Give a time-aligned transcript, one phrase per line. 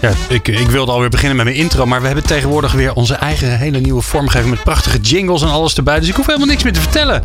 [0.00, 3.14] Ja, ik, ik wilde alweer beginnen met mijn intro, maar we hebben tegenwoordig weer onze
[3.14, 5.98] eigen hele nieuwe vormgeving met prachtige jingles en alles erbij.
[5.98, 7.22] Dus ik hoef helemaal niks meer te vertellen.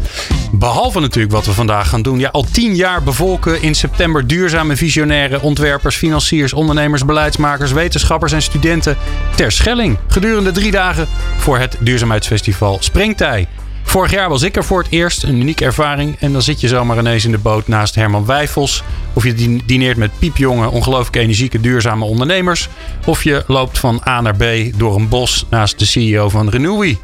[0.52, 2.20] Behalve natuurlijk wat we vandaag gaan doen.
[2.20, 8.42] Ja, al tien jaar bevolken in september duurzame visionaire ontwerpers, financiers, ondernemers, beleidsmakers, wetenschappers en
[8.42, 8.98] studenten
[9.36, 9.98] ter Schelling.
[10.08, 11.08] Gedurende drie dagen
[11.38, 13.48] voor het duurzaamheidsfestival Springtij.
[13.96, 16.16] Vorig jaar was ik er voor het eerst, een unieke ervaring.
[16.20, 18.84] En dan zit je zomaar ineens in de boot naast Herman Wijfels.
[19.14, 22.70] Of je dineert met piepjonge, ongelooflijk energieke, duurzame ondernemers.
[23.06, 24.44] Of je loopt van A naar B
[24.78, 26.98] door een bos naast de CEO van Renewy.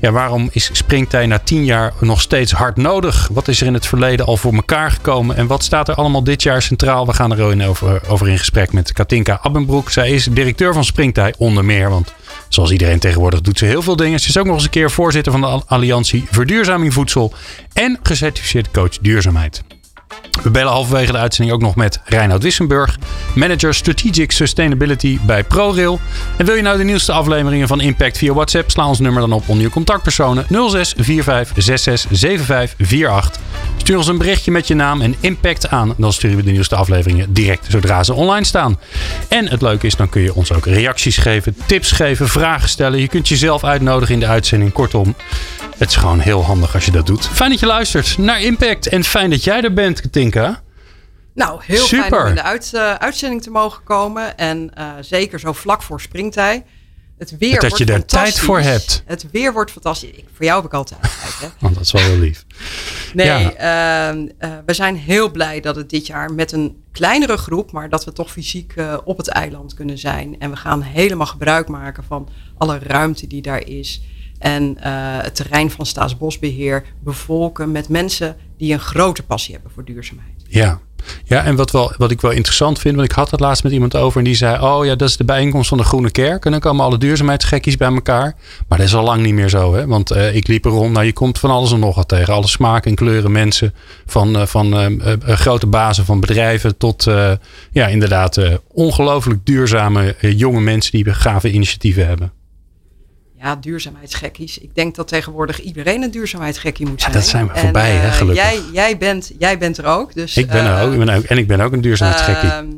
[0.00, 3.28] Ja, waarom is springtij na tien jaar nog steeds hard nodig?
[3.32, 5.36] Wat is er in het verleden al voor elkaar gekomen?
[5.36, 7.06] En wat staat er allemaal dit jaar centraal?
[7.06, 9.90] We gaan er over, over in gesprek met Katinka Abbenbroek.
[9.90, 11.90] Zij is directeur van Springtij onder meer.
[11.90, 12.14] Want
[12.54, 14.20] zoals iedereen tegenwoordig doet ze heel veel dingen.
[14.20, 17.32] Ze is ook nog eens een keer voorzitter van de Alliantie Verduurzaming Voedsel.
[17.72, 19.62] En gecertificeerd coach duurzaamheid.
[20.42, 22.98] We bellen halverwege de uitzending ook nog met Reinoud Wissenburg,
[23.34, 26.00] manager Strategic Sustainability bij ProRail.
[26.36, 28.70] En wil je nou de nieuwste afleveringen van Impact via WhatsApp?
[28.70, 33.40] Sla ons nummer dan op onder je contactpersonen 06 45 66 75 48.
[33.76, 35.94] Stuur ons een berichtje met je naam en Impact aan.
[35.96, 38.78] Dan sturen we de nieuwste afleveringen direct zodra ze online staan.
[39.28, 43.00] En het leuke is, dan kun je ons ook reacties geven, tips geven, vragen stellen.
[43.00, 44.72] Je kunt jezelf uitnodigen in de uitzending.
[44.72, 45.14] Kortom,
[45.78, 47.28] het is gewoon heel handig als je dat doet.
[47.32, 50.62] Fijn dat je luistert naar Impact en fijn dat jij er bent, Katinka.
[51.34, 54.36] Nou, heel fijn om in de uit, uh, uitzending te mogen komen.
[54.36, 56.64] En uh, zeker zo vlak voor springtij.
[57.18, 59.02] Het weer dat je er tijd voor hebt.
[59.06, 60.10] Het weer wordt fantastisch.
[60.10, 61.38] Ik, voor jou heb ik altijd tijd.
[61.40, 61.48] Hè?
[61.60, 62.44] Want dat is wel heel lief.
[63.14, 64.14] Nee, ja.
[64.14, 64.22] uh,
[64.66, 68.12] we zijn heel blij dat het dit jaar met een kleinere groep, maar dat we
[68.12, 68.74] toch fysiek
[69.04, 70.38] op het eiland kunnen zijn.
[70.38, 74.02] En we gaan helemaal gebruik maken van alle ruimte die daar is
[74.38, 74.76] en
[75.22, 80.32] het terrein van Staatsbosbeheer bevolken met mensen die een grote passie hebben voor duurzaamheid.
[80.48, 80.80] Ja,
[81.24, 83.72] ja, en wat, wel, wat ik wel interessant vind, want ik had het laatst met
[83.72, 86.44] iemand over en die zei: Oh ja, dat is de bijeenkomst van de Groene Kerk.
[86.44, 88.36] En dan komen alle duurzaamheidsgekkies bij elkaar.
[88.68, 89.86] Maar dat is al lang niet meer zo, hè?
[89.86, 92.34] Want uh, ik liep er rond, nou je komt van alles en nog wat tegen.
[92.34, 93.74] Alle smaken en kleuren mensen,
[94.06, 97.04] van, uh, van uh, grote bazen van bedrijven tot
[97.72, 102.41] ja, inderdaad ongelooflijk duurzame jonge mensen die gave initiatieven hebben
[103.42, 104.58] ja, duurzaamheidsgekkies.
[104.58, 107.12] Ik denk dat tegenwoordig iedereen een duurzaamheidsgekkie moet zijn.
[107.12, 108.44] Ja, dat zijn we voorbij, hè, eh, gelukkig.
[108.44, 110.14] Jij, jij, bent, jij bent er ook.
[110.14, 111.22] Dus, ik ben er ook, ik ben ook.
[111.22, 112.48] En ik ben ook een duurzaamheidsgekkie.
[112.48, 112.74] Uh,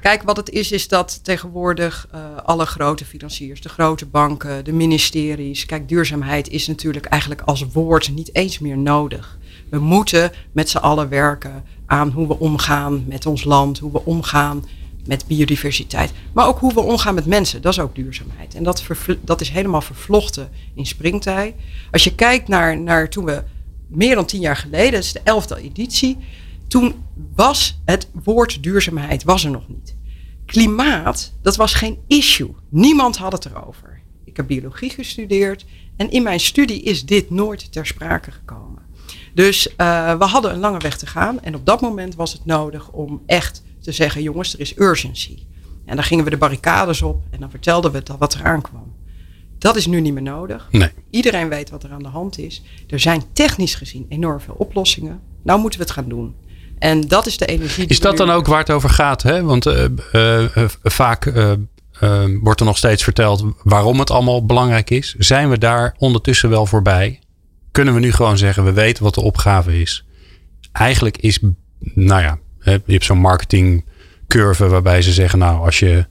[0.00, 4.72] kijk, wat het is, is dat tegenwoordig uh, alle grote financiers, de grote banken, de
[4.72, 5.66] ministeries.
[5.66, 9.38] Kijk, duurzaamheid is natuurlijk eigenlijk als woord niet eens meer nodig.
[9.70, 14.04] We moeten met z'n allen werken aan hoe we omgaan met ons land, hoe we
[14.04, 14.64] omgaan
[15.08, 16.12] met biodiversiteit.
[16.32, 18.54] Maar ook hoe we omgaan met mensen, dat is ook duurzaamheid.
[18.54, 18.84] En dat,
[19.20, 21.54] dat is helemaal vervlochten in springtij.
[21.90, 23.42] Als je kijkt naar, naar toen we
[23.86, 26.16] meer dan tien jaar geleden, dat is de elfde editie,
[26.66, 26.94] toen
[27.34, 29.96] was het woord duurzaamheid was er nog niet.
[30.46, 32.54] Klimaat, dat was geen issue.
[32.68, 34.00] Niemand had het erover.
[34.24, 35.64] Ik heb biologie gestudeerd
[35.96, 38.82] en in mijn studie is dit nooit ter sprake gekomen.
[39.34, 42.44] Dus uh, we hadden een lange weg te gaan en op dat moment was het
[42.44, 45.38] nodig om echt te zeggen, jongens, er is urgency.
[45.84, 48.96] En dan gingen we de barricades op en dan vertelden we wat er aankwam.
[49.58, 50.68] Dat is nu niet meer nodig.
[50.70, 50.90] Nee.
[51.10, 52.62] Iedereen weet wat er aan de hand is.
[52.88, 55.20] Er zijn technisch gezien enorm veel oplossingen.
[55.42, 56.34] Nou moeten we het gaan doen.
[56.78, 57.86] En dat is de energie.
[57.86, 59.22] Is dat dan ook waar het over gaat?
[59.22, 59.42] Hè?
[59.42, 60.48] Want uh, uh,
[60.82, 61.32] vaak
[62.42, 65.14] wordt er nog steeds verteld waarom het allemaal belangrijk is.
[65.18, 67.20] Zijn we daar ondertussen wel voorbij?
[67.72, 70.04] Kunnen we nu gewoon zeggen, we weten wat de opgave is?
[70.72, 71.40] Eigenlijk is,
[71.94, 76.06] nou ja, je hebt zo'n marketingcurve waarbij ze zeggen, nou, als je.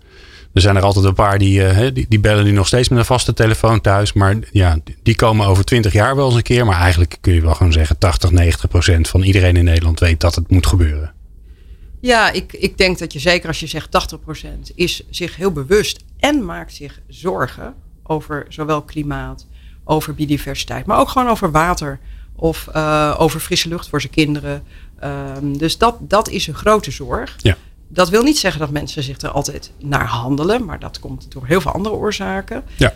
[0.54, 3.06] Er zijn er altijd een paar die, uh, die, bellen nu nog steeds met een
[3.06, 4.14] vaste telefoon thuis.
[4.14, 6.66] Maar ja, die komen over twintig jaar wel eens een keer.
[6.66, 10.20] Maar eigenlijk kun je wel gewoon zeggen, 80, 90 procent van iedereen in Nederland weet
[10.20, 11.14] dat het moet gebeuren.
[12.00, 15.52] Ja, ik, ik denk dat je zeker als je zegt 80 procent is zich heel
[15.52, 17.74] bewust en maakt zich zorgen
[18.04, 19.48] over zowel klimaat,
[19.84, 22.00] over biodiversiteit, maar ook gewoon over water
[22.36, 24.64] of uh, over frisse lucht voor zijn kinderen.
[25.04, 27.36] Um, dus dat, dat is een grote zorg.
[27.38, 27.56] Ja.
[27.90, 31.46] Dat wil niet zeggen dat mensen zich er altijd naar handelen, maar dat komt door
[31.46, 32.64] heel veel andere oorzaken.
[32.76, 32.94] Ja.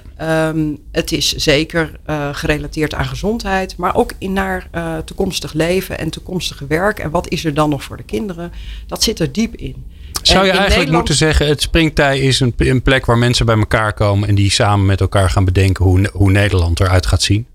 [0.50, 5.98] Um, het is zeker uh, gerelateerd aan gezondheid, maar ook in naar uh, toekomstig leven
[5.98, 7.00] en toekomstige werk.
[7.00, 8.52] En wat is er dan nog voor de kinderen?
[8.88, 9.86] Dat zit er diep in.
[10.22, 13.94] Zou je eigenlijk moeten zeggen, het springtij is een, een, plek waar mensen bij elkaar
[13.94, 17.48] komen en die samen met elkaar gaan bedenken hoe, hoe Nederland eruit gaat zien?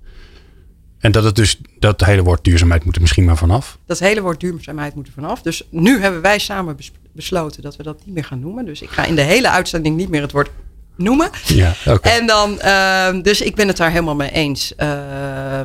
[1.06, 3.78] En dat het dus, dat hele woord duurzaamheid moet er misschien maar vanaf.
[3.86, 5.42] Dat hele woord duurzaamheid moet er vanaf.
[5.42, 6.76] Dus nu hebben wij samen
[7.12, 8.64] besloten dat we dat niet meer gaan noemen.
[8.64, 10.50] Dus ik ga in de hele uitzending niet meer het woord
[10.96, 11.30] noemen.
[11.44, 12.18] Ja, okay.
[12.18, 14.72] En dan, uh, dus ik ben het daar helemaal mee eens.
[14.78, 15.60] Uh,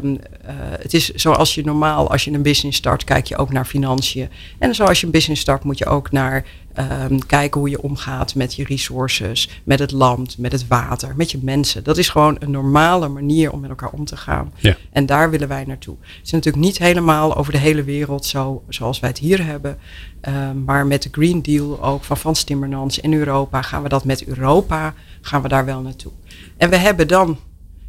[0.58, 4.30] het is zoals je normaal, als je een business start, kijk je ook naar financiën.
[4.60, 8.36] En zoals je een business start, moet je ook naar ehm, kijken hoe je omgaat
[8.36, 11.84] met je resources, met het land, met het water, met je mensen.
[11.84, 14.54] Dat is gewoon een normale manier om met elkaar om te gaan.
[14.58, 14.78] Ja.
[14.92, 15.96] En daar willen wij naartoe.
[16.02, 19.78] Het is natuurlijk niet helemaal over de hele wereld zo, zoals wij het hier hebben.
[20.22, 24.06] Ehm, maar met de Green Deal ook van Frans Timmermans in Europa gaan we dat
[24.06, 26.12] met Europa gaan we daar wel naartoe.
[26.58, 27.38] En we hebben dan,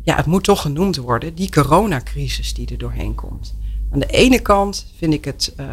[0.02, 3.54] ja, het moet toch genoemd worden, die coronacrisis die er doorheen komt.
[3.92, 5.66] Aan de ene kant vind ik het uh,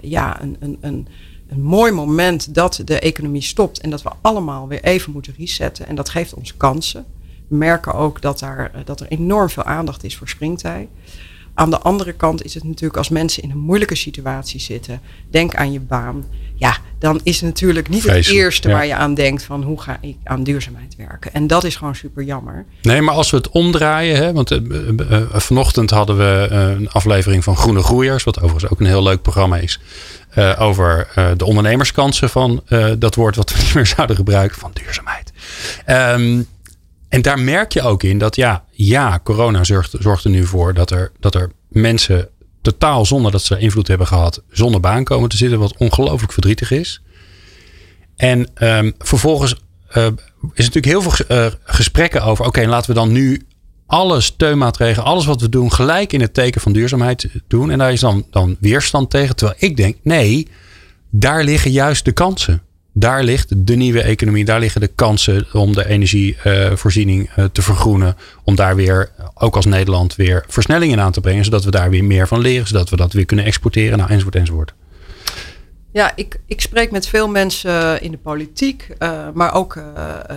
[0.00, 1.08] ja, een, een, een,
[1.48, 5.86] een mooi moment dat de economie stopt en dat we allemaal weer even moeten resetten.
[5.86, 7.04] En dat geeft ons kansen.
[7.48, 10.88] We merken ook dat, daar, eh, dat er enorm veel aandacht is voor springtij.
[11.54, 15.00] Aan de andere kant is het natuurlijk als mensen in een moeilijke situatie zitten,
[15.30, 16.24] denk aan je baan.
[16.54, 19.98] Ja, dan is het natuurlijk niet het eerste waar je aan denkt van hoe ga
[20.00, 21.32] ik aan duurzaamheid werken.
[21.32, 22.64] En dat is gewoon super jammer.
[22.82, 24.58] Nee, maar als we het omdraaien, hè, want uh,
[25.10, 29.22] uh, vanochtend hadden we een aflevering van Groene Groeiers, wat overigens ook een heel leuk
[29.22, 29.80] programma is.
[30.58, 32.62] over de ondernemerskansen van
[32.98, 35.32] dat woord wat we niet meer zouden gebruiken, van duurzaamheid.
[35.86, 36.46] Um,
[37.10, 40.90] en daar merk je ook in dat ja, ja corona zorgt, er nu voor dat
[40.90, 42.28] er, dat er mensen
[42.62, 46.70] totaal zonder dat ze invloed hebben gehad, zonder baan komen te zitten, wat ongelooflijk verdrietig
[46.70, 47.02] is.
[48.16, 49.54] En um, vervolgens
[49.96, 50.06] uh,
[50.54, 53.46] is natuurlijk heel veel uh, gesprekken over, oké, laten we dan nu
[53.86, 57.70] alle steunmaatregelen, alles wat we doen, gelijk in het teken van duurzaamheid doen.
[57.70, 59.36] En daar is dan, dan weerstand tegen.
[59.36, 60.48] Terwijl ik denk, nee,
[61.10, 62.62] daar liggen juist de kansen
[62.92, 68.16] daar ligt de nieuwe economie, daar liggen de kansen om de energievoorziening uh, te vergroenen.
[68.44, 71.44] Om daar weer, ook als Nederland, weer versnellingen aan te brengen.
[71.44, 74.34] Zodat we daar weer meer van leren, zodat we dat weer kunnen exporteren, nou, enzovoort,
[74.34, 74.74] enzovoort.
[75.92, 79.84] Ja, ik, ik spreek met veel mensen in de politiek, uh, maar ook uh,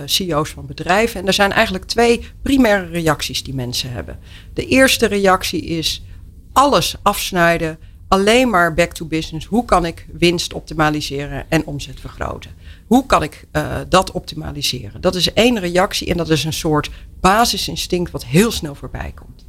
[0.04, 1.20] CEO's van bedrijven.
[1.20, 4.18] En er zijn eigenlijk twee primaire reacties die mensen hebben.
[4.54, 6.04] De eerste reactie is
[6.52, 7.78] alles afsnijden
[8.14, 9.46] alleen maar back to business.
[9.46, 12.50] Hoe kan ik winst optimaliseren en omzet vergroten?
[12.86, 15.00] Hoe kan ik uh, dat optimaliseren?
[15.00, 16.90] Dat is één reactie en dat is een soort
[17.20, 19.46] basisinstinct wat heel snel voorbij komt.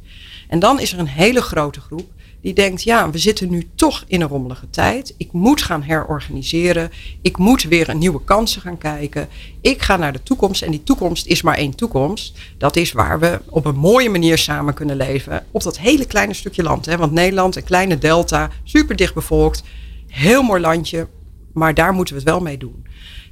[0.48, 2.12] En dan is er een hele grote groep
[2.46, 5.14] die denkt, ja, we zitten nu toch in een rommelige tijd.
[5.16, 6.90] Ik moet gaan herorganiseren.
[7.22, 9.28] Ik moet weer een nieuwe kansen gaan kijken.
[9.60, 12.38] Ik ga naar de toekomst en die toekomst is maar één toekomst.
[12.58, 16.34] Dat is waar we op een mooie manier samen kunnen leven op dat hele kleine
[16.34, 16.86] stukje land.
[16.86, 16.96] Hè?
[16.96, 19.62] Want Nederland, een kleine delta, super dicht bevolkt,
[20.06, 21.08] heel mooi landje,
[21.52, 22.86] maar daar moeten we het wel mee doen.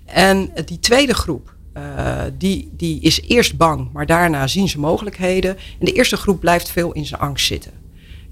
[0.04, 5.56] En die tweede groep, uh, die, die is eerst bang, maar daarna zien ze mogelijkheden.
[5.78, 7.83] En de eerste groep blijft veel in zijn angst zitten.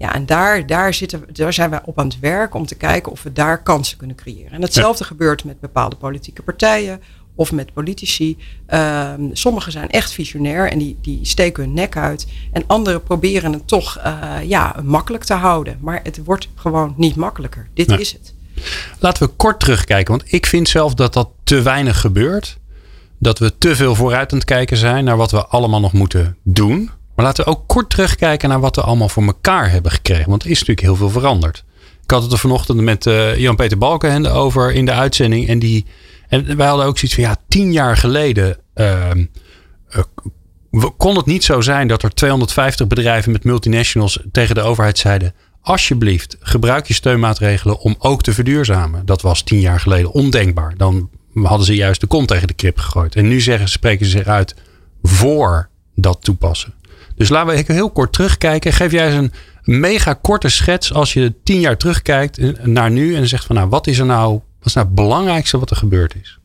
[0.03, 3.13] Ja, en daar, daar, zitten, daar zijn wij op aan het werk om te kijken
[3.13, 4.53] of we daar kansen kunnen creëren.
[4.53, 7.01] En hetzelfde gebeurt met bepaalde politieke partijen
[7.35, 8.37] of met politici.
[8.75, 12.27] Um, sommigen zijn echt visionair en die, die steken hun nek uit.
[12.53, 15.79] En anderen proberen het toch uh, ja, makkelijk te houden.
[15.81, 17.69] Maar het wordt gewoon niet makkelijker.
[17.75, 18.35] Dit is het.
[18.99, 22.59] Laten we kort terugkijken, want ik vind zelf dat dat te weinig gebeurt.
[23.19, 26.37] Dat we te veel vooruit aan het kijken zijn naar wat we allemaal nog moeten
[26.43, 26.91] doen.
[27.15, 30.31] Maar laten we ook kort terugkijken naar wat we allemaal voor elkaar hebben gekregen.
[30.31, 31.65] Want er is natuurlijk heel veel veranderd.
[32.03, 35.49] Ik had het er vanochtend met uh, Jan-Peter Balkenhende over in de uitzending.
[35.49, 35.87] En, die,
[36.29, 39.11] en wij hadden ook zoiets van ja, tien jaar geleden uh,
[39.91, 44.99] uh, kon het niet zo zijn dat er 250 bedrijven met multinationals tegen de overheid
[44.99, 45.35] zeiden.
[45.61, 49.07] Alsjeblieft, gebruik je steunmaatregelen om ook te verduurzamen.
[49.07, 50.75] Dat was tien jaar geleden ondenkbaar.
[50.77, 53.17] Dan hadden ze juist de kont tegen de krip gegooid.
[53.17, 54.55] En nu zeggen, spreken ze zich uit
[55.03, 56.75] voor dat toepassen.
[57.23, 58.73] Dus laten we heel kort terugkijken.
[58.73, 59.33] Geef jij eens een
[59.81, 63.87] mega korte schets als je tien jaar terugkijkt naar nu en zegt van nou, wat
[63.87, 66.39] is er nou, wat is nou het belangrijkste wat er gebeurd is?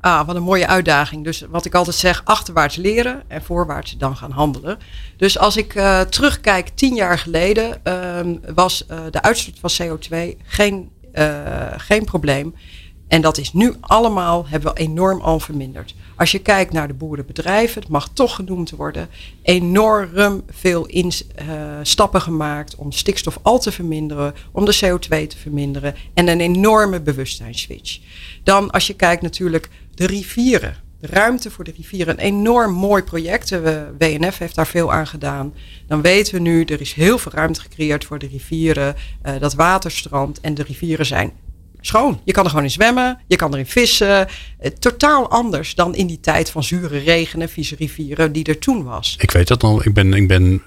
[0.00, 1.24] Ah, wat een mooie uitdaging.
[1.24, 4.78] Dus wat ik altijd zeg, achterwaarts leren en voorwaarts dan gaan handelen.
[5.16, 10.16] Dus als ik uh, terugkijk, tien jaar geleden uh, was uh, de uitstoot van CO2
[10.44, 11.32] geen, uh,
[11.76, 12.54] geen probleem.
[13.08, 15.94] En dat is nu allemaal, hebben we enorm al verminderd.
[16.18, 19.08] Als je kijkt naar de boerenbedrijven, het mag toch genoemd worden,
[19.42, 25.38] enorm veel in, uh, stappen gemaakt om stikstof al te verminderen, om de CO2 te
[25.38, 27.98] verminderen en een enorme bewustzijnsswitch.
[28.42, 33.02] Dan als je kijkt natuurlijk de rivieren, de ruimte voor de rivieren, een enorm mooi
[33.02, 33.48] project.
[33.48, 35.54] De WNF heeft daar veel aan gedaan.
[35.86, 38.94] Dan weten we nu, er is heel veel ruimte gecreëerd voor de rivieren,
[39.26, 41.32] uh, dat waterstrand en de rivieren zijn
[41.80, 42.20] schoon.
[42.24, 44.28] Je kan er gewoon in zwemmen, je kan erin vissen.
[44.58, 48.58] Eh, totaal anders dan in die tijd van zure regen en vieze rivieren die er
[48.58, 49.16] toen was.
[49.18, 49.84] Ik weet dat nog.
[49.84, 50.62] Ik ben, ik ben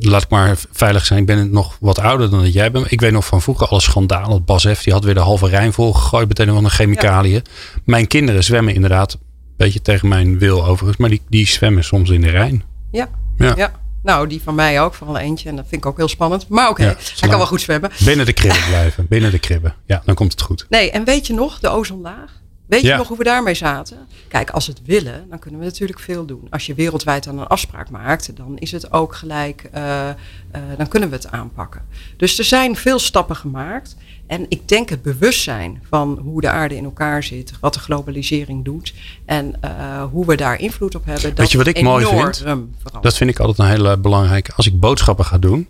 [0.00, 1.20] laat ik maar veilig zijn.
[1.20, 2.92] Ik ben nog wat ouder dan dat jij bent.
[2.92, 4.44] Ik weet nog van vroeger alle schandalen.
[4.44, 7.42] Bas F, die had weer de halve Rijn volgegooid meteen van de chemicaliën.
[7.84, 9.20] Mijn kinderen zwemmen inderdaad, een
[9.56, 10.96] beetje tegen mijn wil overigens.
[10.96, 12.62] Maar die, die zwemmen soms in de Rijn.
[12.90, 13.52] Ja, ja.
[13.56, 13.72] ja.
[14.02, 15.48] Nou, die van mij ook, vooral eentje.
[15.48, 16.48] En dat vind ik ook heel spannend.
[16.48, 17.90] Maar oké, hij kan wel goed zwemmen.
[18.04, 19.74] Binnen de kribben blijven, binnen de kribben.
[19.86, 20.66] Ja, dan komt het goed.
[20.68, 22.40] Nee, en weet je nog, de ozonlaag?
[22.66, 23.98] Weet je nog hoe we daarmee zaten?
[24.28, 26.46] Kijk, als we het willen, dan kunnen we natuurlijk veel doen.
[26.50, 30.88] Als je wereldwijd dan een afspraak maakt, dan is het ook gelijk, uh, uh, dan
[30.88, 31.82] kunnen we het aanpakken.
[32.16, 33.96] Dus er zijn veel stappen gemaakt.
[34.26, 38.64] En ik denk het bewustzijn van hoe de aarde in elkaar zit, wat de globalisering
[38.64, 41.28] doet en uh, hoe we daar invloed op hebben.
[41.28, 42.36] Dat Weet je wat ik mooi vind?
[42.36, 43.02] Verandert.
[43.02, 44.52] Dat vind ik altijd een hele belangrijke.
[44.56, 45.68] Als ik boodschappen ga doen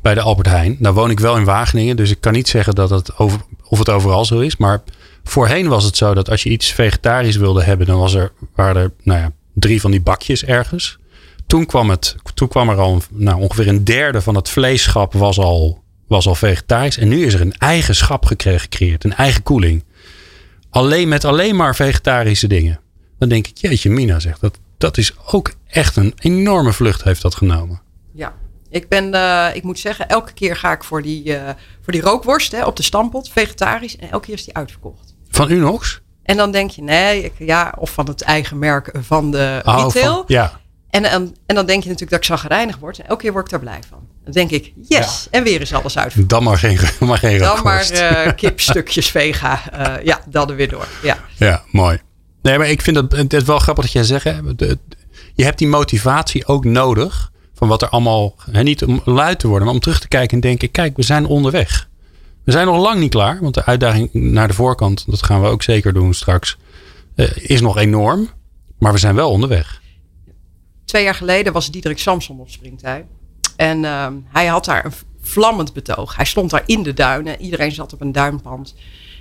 [0.00, 2.74] bij de Albert Heijn, dan woon ik wel in Wageningen, dus ik kan niet zeggen
[2.74, 4.82] dat het over, of het overal zo is, maar
[5.24, 8.82] Voorheen was het zo dat als je iets vegetarisch wilde hebben, dan was er, waren
[8.82, 10.98] er nou ja, drie van die bakjes ergens.
[11.46, 15.38] Toen kwam, het, toen kwam er al nou, ongeveer een derde van het vleesschap was
[15.38, 15.79] al,
[16.10, 16.98] was al vegetarisch.
[16.98, 19.84] En nu is er een eigen schap gecreëerd, een eigen koeling.
[20.70, 22.80] Alleen met alleen maar vegetarische dingen.
[23.18, 27.22] Dan denk ik, jeetje Mina zegt, dat, dat is ook echt een enorme vlucht heeft
[27.22, 27.80] dat genomen.
[28.12, 28.34] Ja,
[28.70, 31.48] ik ben, uh, ik moet zeggen, elke keer ga ik voor die, uh,
[31.80, 33.96] voor die rookworst hè, op de stampot, vegetarisch.
[33.96, 35.14] En elke keer is die uitverkocht.
[35.28, 36.00] Van Unox?
[36.22, 39.84] En dan denk je, nee, ik, ja, of van het eigen merk van de oh,
[39.84, 40.24] retail.
[40.26, 40.60] ja.
[40.90, 42.98] En, en, en, dan denk je natuurlijk dat ik zagrijnig word.
[42.98, 44.08] En elke keer word ik daar blij van.
[44.24, 46.28] Dan denk ik, yes, en weer is alles uit.
[46.28, 49.62] Dan maar geen, maar geen Dan maar uh, kipstukjes vega.
[49.74, 50.86] Uh, ja, dan er weer door.
[51.02, 51.18] Ja.
[51.36, 52.00] ja, mooi.
[52.42, 54.24] Nee, maar ik vind het, het is wel grappig dat jij zegt.
[55.34, 57.28] je hebt die motivatie ook nodig.
[57.54, 60.34] Van wat er allemaal, hè, niet om luid te worden, maar om terug te kijken
[60.34, 61.88] en denken: kijk, we zijn onderweg.
[62.44, 65.48] We zijn nog lang niet klaar, want de uitdaging naar de voorkant, dat gaan we
[65.48, 66.56] ook zeker doen straks,
[67.16, 68.30] uh, is nog enorm.
[68.78, 69.80] Maar we zijn wel onderweg.
[70.84, 73.06] Twee jaar geleden was Diederik Samson op Springtij.
[73.60, 76.16] En uh, hij had daar een vlammend betoog.
[76.16, 77.40] Hij stond daar in de duinen.
[77.40, 78.74] Iedereen zat op een duinpand.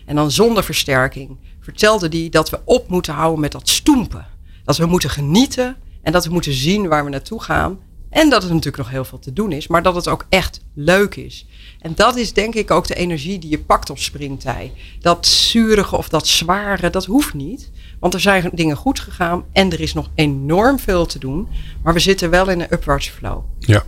[0.06, 4.26] En dan zonder versterking vertelde hij dat we op moeten houden met dat stoempen.
[4.64, 7.80] Dat we moeten genieten en dat we moeten zien waar we naartoe gaan.
[8.10, 10.62] En dat er natuurlijk nog heel veel te doen is, maar dat het ook echt
[10.74, 11.46] leuk is.
[11.80, 14.74] En dat is denk ik ook de energie die je pakt op springtij.
[15.00, 17.72] Dat zurige of dat zware, dat hoeft niet.
[18.00, 21.48] Want er zijn dingen goed gegaan en er is nog enorm veel te doen.
[21.84, 23.44] Maar we zitten wel in een upwards flow.
[23.60, 23.84] Ja.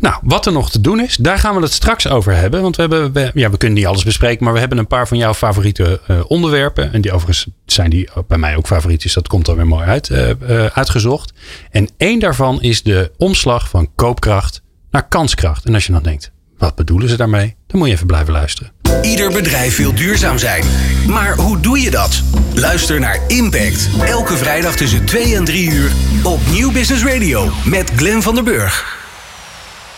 [0.00, 2.62] Nou, wat er nog te doen is, daar gaan we het straks over hebben.
[2.62, 5.18] Want we, hebben, ja, we kunnen niet alles bespreken, maar we hebben een paar van
[5.18, 6.92] jouw favoriete uh, onderwerpen.
[6.92, 9.86] En die overigens zijn die bij mij ook favoriet, dus dat komt dan weer mooi
[9.86, 11.32] uit, uh, uh, uitgezocht.
[11.70, 15.64] En één daarvan is de omslag van koopkracht naar kanskracht.
[15.64, 17.56] En als je dan denkt, wat bedoelen ze daarmee?
[17.66, 18.72] Dan moet je even blijven luisteren.
[19.02, 20.64] Ieder bedrijf wil duurzaam zijn.
[21.06, 22.22] Maar hoe doe je dat?
[22.54, 23.88] Luister naar Impact.
[24.04, 28.44] Elke vrijdag tussen 2 en 3 uur op Nieuw Business Radio met Glenn van der
[28.44, 29.03] Burg.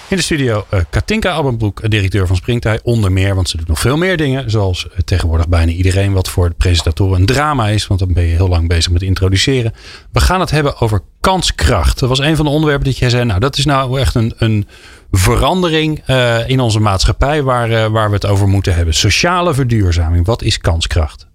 [0.08, 2.80] In de studio uh, Katinka Abbenbroek, directeur van Springtij.
[2.82, 4.50] Onder meer, want ze doet nog veel meer dingen.
[4.50, 7.86] Zoals uh, tegenwoordig bijna iedereen wat voor de presentatoren een drama is.
[7.86, 9.72] Want dan ben je heel lang bezig met introduceren.
[10.12, 11.98] We gaan het hebben over kanskracht.
[11.98, 13.24] Dat was een van de onderwerpen dat jij zei.
[13.24, 14.66] Nou, dat is nou echt een, een
[15.10, 18.94] verandering uh, in onze maatschappij waar, waar we het over moeten hebben.
[18.94, 20.26] Sociale verduurzaming.
[20.26, 21.25] Wat is kanskracht?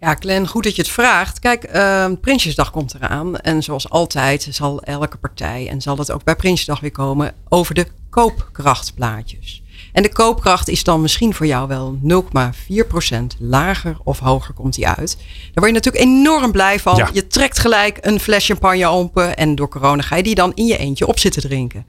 [0.00, 1.38] Ja, Glenn, goed dat je het vraagt.
[1.38, 3.36] Kijk, uh, Prinsjesdag komt eraan.
[3.36, 7.74] En zoals altijd zal elke partij, en zal het ook bij Prinsjesdag weer komen, over
[7.74, 9.62] de koopkrachtplaatjes.
[9.92, 14.88] En de koopkracht is dan misschien voor jou wel 0,4% lager of hoger komt die
[14.88, 15.16] uit.
[15.16, 16.96] Daar word je natuurlijk enorm blij van.
[16.96, 17.10] Ja.
[17.12, 20.66] Je trekt gelijk een fles champagne open en door corona ga je die dan in
[20.66, 21.86] je eentje op zitten drinken.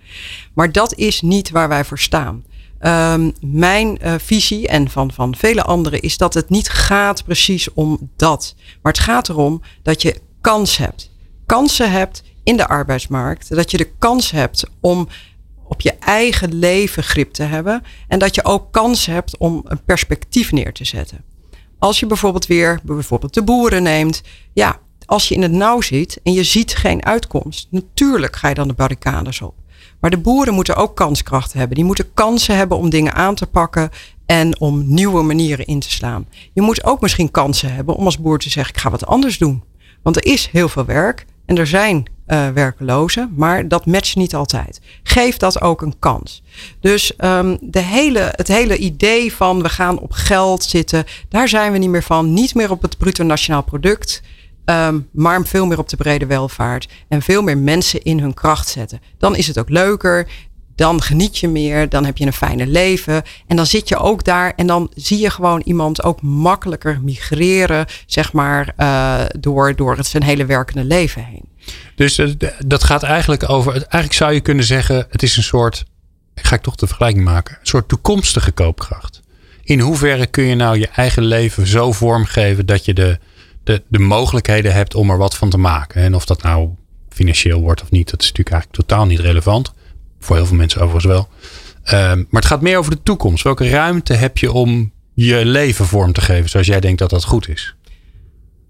[0.53, 2.43] Maar dat is niet waar wij voor staan.
[2.81, 7.74] Um, mijn uh, visie en van, van vele anderen is dat het niet gaat precies
[7.74, 8.55] om dat.
[8.81, 11.12] Maar het gaat erom dat je kans hebt.
[11.45, 13.55] Kansen hebt in de arbeidsmarkt.
[13.55, 15.07] Dat je de kans hebt om
[15.63, 17.83] op je eigen leven grip te hebben.
[18.07, 21.24] En dat je ook kans hebt om een perspectief neer te zetten.
[21.79, 24.21] Als je bijvoorbeeld weer bijvoorbeeld de boeren neemt.
[24.53, 27.67] Ja, als je in het nauw zit en je ziet geen uitkomst.
[27.69, 29.55] Natuurlijk ga je dan de barricades op.
[29.99, 31.75] Maar de boeren moeten ook kanskracht hebben.
[31.75, 33.89] Die moeten kansen hebben om dingen aan te pakken
[34.25, 36.27] en om nieuwe manieren in te slaan.
[36.53, 39.37] Je moet ook misschien kansen hebben om als boer te zeggen: ik ga wat anders
[39.37, 39.63] doen.
[40.01, 44.35] Want er is heel veel werk en er zijn uh, werkelozen, maar dat matcht niet
[44.35, 44.81] altijd.
[45.03, 46.43] Geef dat ook een kans.
[46.79, 51.71] Dus um, de hele, het hele idee van we gaan op geld zitten, daar zijn
[51.71, 52.33] we niet meer van.
[52.33, 54.21] Niet meer op het bruto nationaal product.
[54.69, 56.88] Um, maar veel meer op de brede welvaart.
[57.07, 59.01] En veel meer mensen in hun kracht zetten.
[59.17, 60.27] Dan is het ook leuker.
[60.75, 63.23] dan geniet je meer, dan heb je een fijne leven.
[63.47, 67.85] En dan zit je ook daar en dan zie je gewoon iemand ook makkelijker migreren,
[68.05, 71.49] zeg maar, uh, door, door het zijn hele werkende leven heen.
[71.95, 72.29] Dus uh,
[72.65, 75.85] dat gaat eigenlijk over, eigenlijk zou je kunnen zeggen, het is een soort,
[76.35, 79.21] ga ik toch de vergelijking maken, een soort toekomstige koopkracht.
[79.63, 83.19] In hoeverre kun je nou je eigen leven zo vormgeven dat je de,
[83.69, 86.01] de, de mogelijkheden hebt om er wat van te maken?
[86.01, 86.69] En of dat nou
[87.09, 89.73] financieel wordt of niet, dat is natuurlijk eigenlijk totaal niet relevant.
[90.19, 91.27] Voor heel veel mensen overigens wel.
[92.01, 93.43] Um, maar het gaat meer over de toekomst.
[93.43, 97.23] Welke ruimte heb je om je leven vorm te geven zoals jij denkt dat dat
[97.23, 97.75] goed is?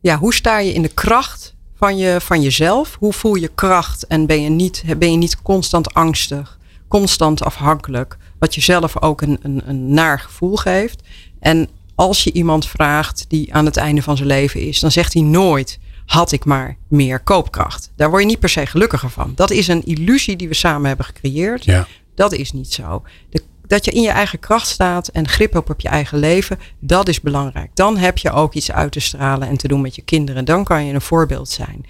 [0.02, 2.96] Ja, hoe sta je in de kracht van, je, van jezelf?
[3.00, 8.18] Hoe voel je kracht en ben je niet, ben je niet constant angstig, constant afhankelijk?
[8.40, 11.02] Wat jezelf ook een, een, een naar gevoel geeft.
[11.40, 15.14] En als je iemand vraagt die aan het einde van zijn leven is, dan zegt
[15.14, 17.92] hij nooit: had ik maar meer koopkracht.
[17.96, 19.32] Daar word je niet per se gelukkiger van.
[19.36, 21.66] Dat is een illusie die we samen hebben gecreëerd.
[21.66, 21.88] Ja.
[22.16, 23.04] Dat is niet zo.
[23.30, 26.60] De, dat je in je eigen kracht staat en grip hebt op je eigen leven,
[26.80, 27.72] dat is belangrijk.
[27.74, 30.46] Dan heb je ook iets uit te stralen en te doen met je kinderen.
[30.46, 31.86] Dan kan je een voorbeeld zijn.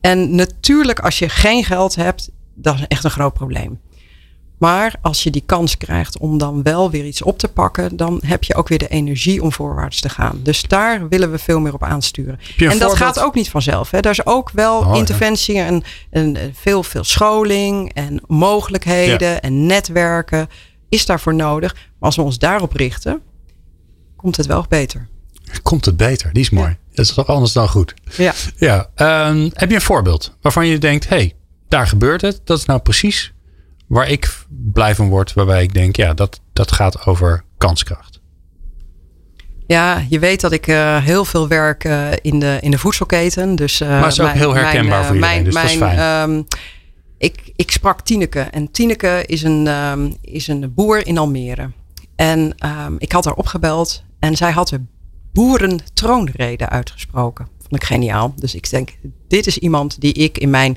[0.00, 3.80] En natuurlijk, als je geen geld hebt, dat is echt een groot probleem.
[4.58, 8.20] Maar als je die kans krijgt om dan wel weer iets op te pakken, dan
[8.26, 10.40] heb je ook weer de energie om voorwaarts te gaan.
[10.42, 12.38] Dus daar willen we veel meer op aansturen.
[12.56, 13.90] En dat gaat ook niet vanzelf.
[13.90, 13.98] Hè.
[13.98, 20.48] Er is ook wel oh, interventie en, en, veel, veel scholing en mogelijkheden en netwerken
[20.88, 21.74] is daarvoor nodig.
[21.74, 23.20] Maar als we ons daarop richten,
[24.16, 25.08] komt het wel beter.
[25.62, 26.32] Komt het beter?
[26.32, 26.76] Die is mooi.
[26.92, 27.94] Dat is toch anders dan goed.
[28.16, 28.34] Ja.
[28.56, 28.88] ja
[29.28, 31.34] um, heb je een voorbeeld waarvan je denkt, hé, hey,
[31.68, 32.40] daar gebeurt het.
[32.44, 33.33] Dat is nou precies
[33.86, 38.20] waar ik blij van word, waarbij ik denk, ja, dat, dat gaat over kanskracht.
[39.66, 43.56] Ja, je weet dat ik uh, heel veel werk uh, in, de, in de voedselketen.
[43.56, 45.96] Dus, uh, maar is ook mijn, heel herkenbaar mijn, voor iedereen, dus mijn, dat is
[45.96, 46.30] fijn.
[46.30, 46.46] Um,
[47.18, 51.70] ik, ik sprak Tineke en Tineke is een, um, is een boer in Almere.
[52.16, 52.54] En
[52.86, 54.80] um, ik had haar opgebeld en zij had de
[55.32, 57.48] boerentroonrede uitgesproken.
[57.58, 58.34] Vond ik geniaal.
[58.36, 58.90] Dus ik denk,
[59.28, 60.76] dit is iemand die ik in mijn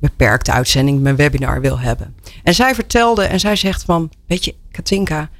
[0.00, 2.14] beperkte uitzending, mijn webinar wil hebben.
[2.42, 5.30] En zij vertelde en zij zegt van, weet je, Katinka,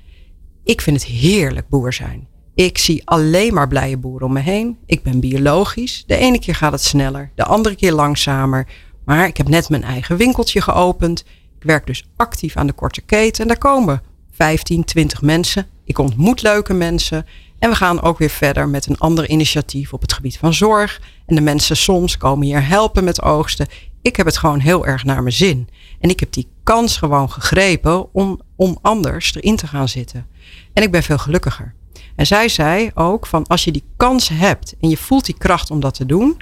[0.64, 2.28] ik vind het heerlijk boer zijn.
[2.54, 4.78] Ik zie alleen maar blije boeren om me heen.
[4.86, 6.04] Ik ben biologisch.
[6.06, 8.66] De ene keer gaat het sneller, de andere keer langzamer.
[9.04, 11.24] Maar ik heb net mijn eigen winkeltje geopend.
[11.58, 13.42] Ik werk dus actief aan de korte keten.
[13.42, 15.66] En daar komen 15, 20 mensen.
[15.84, 17.26] Ik ontmoet leuke mensen.
[17.58, 21.00] En we gaan ook weer verder met een ander initiatief op het gebied van zorg.
[21.26, 23.66] En de mensen soms komen hier helpen met oogsten
[24.02, 25.68] ik heb het gewoon heel erg naar mijn zin.
[26.00, 30.26] En ik heb die kans gewoon gegrepen om, om anders erin te gaan zitten.
[30.72, 31.74] En ik ben veel gelukkiger.
[32.16, 35.70] En zij zei ook van als je die kans hebt en je voelt die kracht
[35.70, 36.36] om dat te doen,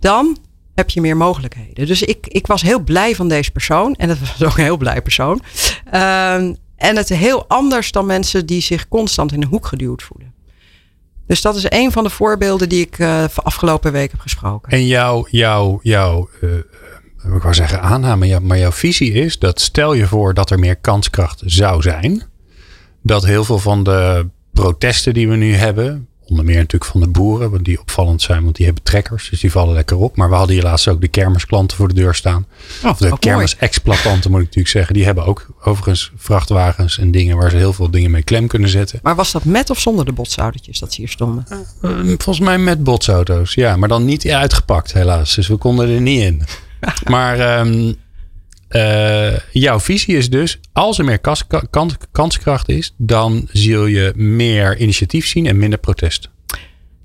[0.00, 0.36] dan
[0.74, 1.86] heb je meer mogelijkheden.
[1.86, 3.94] Dus ik, ik was heel blij van deze persoon.
[3.94, 5.42] En het was ook een heel blij persoon.
[5.92, 6.34] Uh,
[6.76, 10.31] en het heel anders dan mensen die zich constant in een hoek geduwd voelen.
[11.32, 14.72] Dus dat is een van de voorbeelden die ik uh, afgelopen week heb gesproken.
[14.72, 16.54] En jouw, jouw, jouw uh,
[17.36, 20.76] ik wou zeggen aanname, maar jouw visie is dat stel je voor dat er meer
[20.76, 22.22] kanskracht zou zijn.
[23.02, 27.08] Dat heel veel van de protesten die we nu hebben, onder meer natuurlijk van de
[27.08, 30.16] boeren, want die opvallend zijn, want die hebben trekkers, dus die vallen lekker op.
[30.16, 32.46] Maar we hadden hier laatst ook de kermisklanten voor de deur staan.
[32.84, 34.94] Oh, of de kermisexploitanten moet ik natuurlijk zeggen.
[34.94, 38.68] Die hebben ook overigens vrachtwagens en dingen waar ze heel veel dingen mee klem kunnen
[38.68, 39.00] zetten.
[39.02, 41.46] Maar was dat met of zonder de botsautootjes dat ze hier stonden?
[41.82, 43.76] Uh, volgens mij met botsauto's, ja.
[43.76, 45.34] Maar dan niet uitgepakt helaas.
[45.34, 46.42] Dus we konden er niet in.
[47.14, 47.96] maar um,
[48.72, 51.44] uh, jouw visie is dus, als er meer kans,
[52.12, 56.30] kanskracht is, dan zul je meer initiatief zien en minder protest.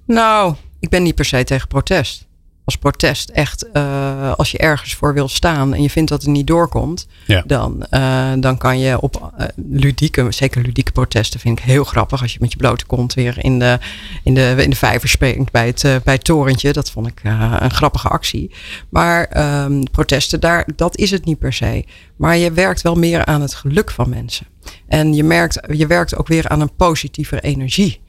[0.06, 2.27] Nou, ik ben niet per se tegen protest
[2.68, 6.32] als protest echt, uh, als je ergens voor wil staan en je vindt dat het
[6.32, 7.44] niet doorkomt, ja.
[7.46, 12.22] dan, uh, dan kan je op uh, ludieke, zeker ludieke protesten vind ik heel grappig.
[12.22, 13.80] Als je met je blote kont weer in de,
[14.24, 16.74] in de, in de vijver springt bij het, bij het torentje.
[16.74, 18.52] Dat vond ik een grappige actie.
[18.90, 19.30] Maar
[19.64, 21.86] um, protesten, daar, dat is het niet per se.
[22.16, 24.48] Maar je werkt wel meer aan het geluk van mensen.
[24.88, 28.00] En je, merkt, je werkt ook weer aan een positievere energie.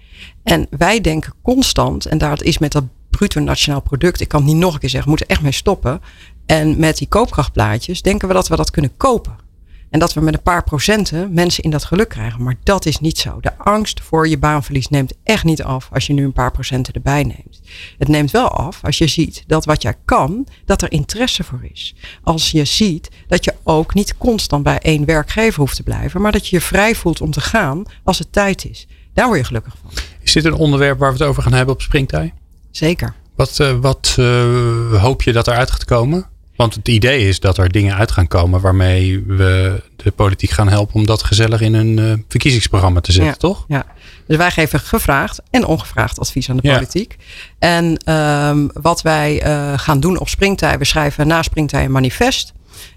[0.42, 4.50] En wij denken constant, en daar is met dat bruto nationaal product, ik kan het
[4.50, 6.00] niet nog een keer zeggen, we moeten echt mee stoppen.
[6.46, 9.46] En met die koopkrachtplaatjes denken we dat we dat kunnen kopen.
[9.90, 12.42] En dat we met een paar procenten mensen in dat geluk krijgen.
[12.42, 13.40] Maar dat is niet zo.
[13.40, 16.94] De angst voor je baanverlies neemt echt niet af als je nu een paar procenten
[16.94, 17.60] erbij neemt.
[17.98, 21.68] Het neemt wel af als je ziet dat wat jij kan, dat er interesse voor
[21.72, 21.94] is.
[22.22, 26.32] Als je ziet dat je ook niet constant bij één werkgever hoeft te blijven, maar
[26.32, 28.86] dat je je vrij voelt om te gaan als het tijd is.
[29.12, 29.90] Daar word je gelukkig van.
[30.22, 32.34] Is dit een onderwerp waar we het over gaan hebben op Springtij?
[32.70, 33.14] Zeker.
[33.34, 36.26] Wat, uh, wat uh, hoop je dat eruit gaat komen?
[36.58, 40.68] Want het idee is dat er dingen uit gaan komen waarmee we de politiek gaan
[40.68, 43.64] helpen om dat gezellig in een uh, verkiezingsprogramma te zetten, toch?
[43.68, 43.86] Ja.
[44.26, 47.16] Dus wij geven gevraagd en ongevraagd advies aan de politiek.
[47.58, 52.52] En um, wat wij uh, gaan doen op Springtij, we schrijven na Springtij een manifest.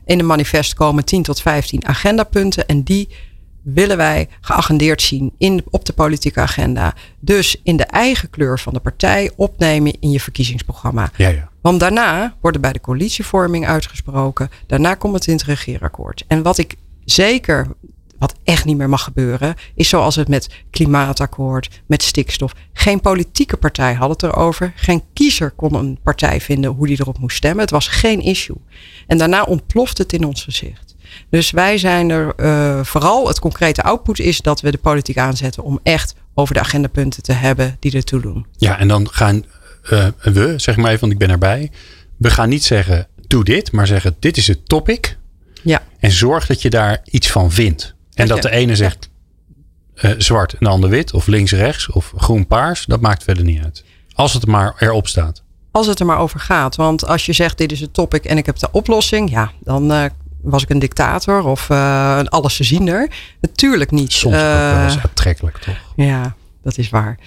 [0.06, 3.10] In een manifest komen 10 tot 15 agendapunten en die
[3.62, 6.94] willen wij geagendeerd zien in, op de politieke agenda.
[7.20, 11.12] Dus in de eigen kleur van de partij opnemen in je verkiezingsprogramma.
[11.16, 11.50] Ja, ja.
[11.62, 14.50] Want daarna worden bij de coalitievorming uitgesproken.
[14.68, 16.24] Daarna komt het in het regeerakkoord.
[16.28, 17.68] En wat ik zeker,
[18.18, 22.54] wat echt niet meer mag gebeuren, is zoals het met klimaatakkoord, met stikstof.
[22.74, 24.74] Geen politieke partij had het erover.
[24.76, 27.62] Geen kiezer kon een partij vinden hoe die erop moest stemmen.
[27.62, 28.58] Het was geen issue.
[29.08, 30.91] En daarna ontploft het in ons gezicht.
[31.30, 35.64] Dus wij zijn er uh, vooral, het concrete output is dat we de politiek aanzetten
[35.64, 38.46] om echt over de agendapunten te hebben die ertoe doen.
[38.58, 39.46] Ja, en dan gaan
[39.90, 41.72] uh, we, zeg maar even, want ik ben erbij.
[42.18, 45.18] We gaan niet zeggen, doe dit, maar zeggen, dit is het topic.
[45.64, 45.82] Ja.
[46.00, 47.96] En zorg dat je daar iets van vindt.
[48.14, 49.10] En dat de ene zegt
[49.96, 53.84] uh, zwart en de ander wit, of links-rechts, of groen-paars, dat maakt verder niet uit.
[54.14, 55.44] Als het maar erop staat.
[55.72, 56.76] Als het er maar over gaat.
[56.76, 59.92] Want als je zegt, dit is het topic en ik heb de oplossing, ja, dan
[59.92, 60.06] uh,
[60.44, 63.10] was ik een dictator of uh, een allesgeziender?
[63.42, 64.12] Natuurlijk niet.
[64.12, 65.94] Soms uh, ook wel eens aantrekkelijk, toch?
[65.96, 67.20] Ja, dat is waar.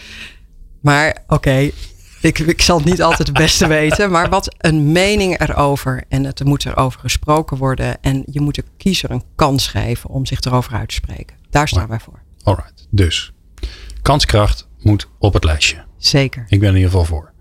[0.80, 1.72] Maar oké, okay,
[2.20, 4.10] ik, ik zal het niet altijd het beste weten.
[4.10, 6.04] Maar wat een mening erover.
[6.08, 8.02] En het moet erover gesproken worden.
[8.02, 11.36] En je moet de kiezer een kans geven om zich erover uit te spreken.
[11.50, 12.22] Daar staan wij voor.
[12.42, 13.32] Alright, dus
[14.02, 15.84] kanskracht moet op het lijstje.
[15.98, 16.44] Zeker.
[16.48, 17.32] Ik ben in ieder geval voor.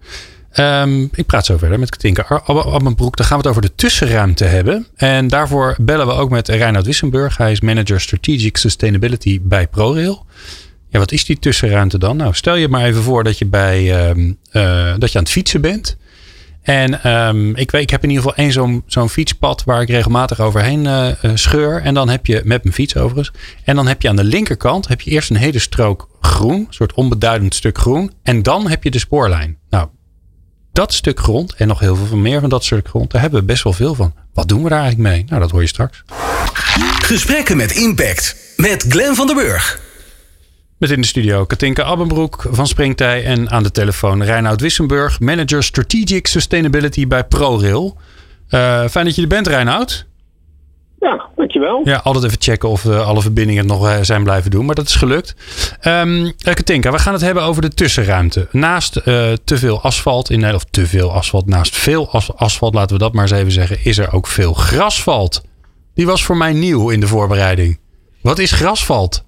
[0.59, 3.17] Um, ik praat zo verder met Katinka Abbenbroek.
[3.17, 4.87] Dan gaan we het over de tussenruimte hebben.
[4.95, 7.37] En daarvoor bellen we ook met Reinhard Wissenburg.
[7.37, 10.25] Hij is manager Strategic Sustainability bij ProRail.
[10.89, 12.17] Ja, wat is die tussenruimte dan?
[12.17, 15.33] Nou, stel je maar even voor dat je, bij, um, uh, dat je aan het
[15.33, 15.97] fietsen bent.
[16.61, 19.89] En um, ik, weet, ik heb in ieder geval één zo'n zo'n fietspad waar ik
[19.89, 21.81] regelmatig overheen uh, scheur.
[21.81, 23.31] En dan heb je, met mijn fiets overigens.
[23.63, 26.55] En dan heb je aan de linkerkant heb je eerst een hele strook groen.
[26.55, 28.11] Een soort onbeduidend stuk groen.
[28.23, 29.57] En dan heb je de spoorlijn.
[29.69, 29.87] Nou,
[30.73, 33.45] dat stuk grond en nog heel veel meer van dat stuk grond, daar hebben we
[33.45, 34.13] best wel veel van.
[34.33, 35.25] Wat doen we daar eigenlijk mee?
[35.27, 36.03] Nou, dat hoor je straks.
[37.03, 39.81] Gesprekken met impact met Glenn van der Burg.
[40.77, 45.63] Met in de studio Katinka Abbenbroek van Springtij en aan de telefoon Reinoud Wissenburg, manager
[45.63, 47.97] Strategic Sustainability bij ProRail.
[48.49, 50.05] Uh, fijn dat je er bent, Reinoud.
[51.03, 51.81] Ja, dankjewel.
[51.83, 54.65] Ja, altijd even checken of we alle verbindingen nog eh, zijn blijven doen.
[54.65, 55.35] Maar dat is gelukt.
[55.81, 58.47] Um, Katinka, we gaan het hebben over de tussenruimte.
[58.51, 59.03] Naast uh,
[59.43, 63.01] te veel asfalt in Nederland, of te veel asfalt, naast veel as asfalt, laten we
[63.01, 65.41] dat maar eens even zeggen, is er ook veel grasvalt.
[65.93, 67.79] Die was voor mij nieuw in de voorbereiding.
[68.21, 69.23] Wat is grasvalt?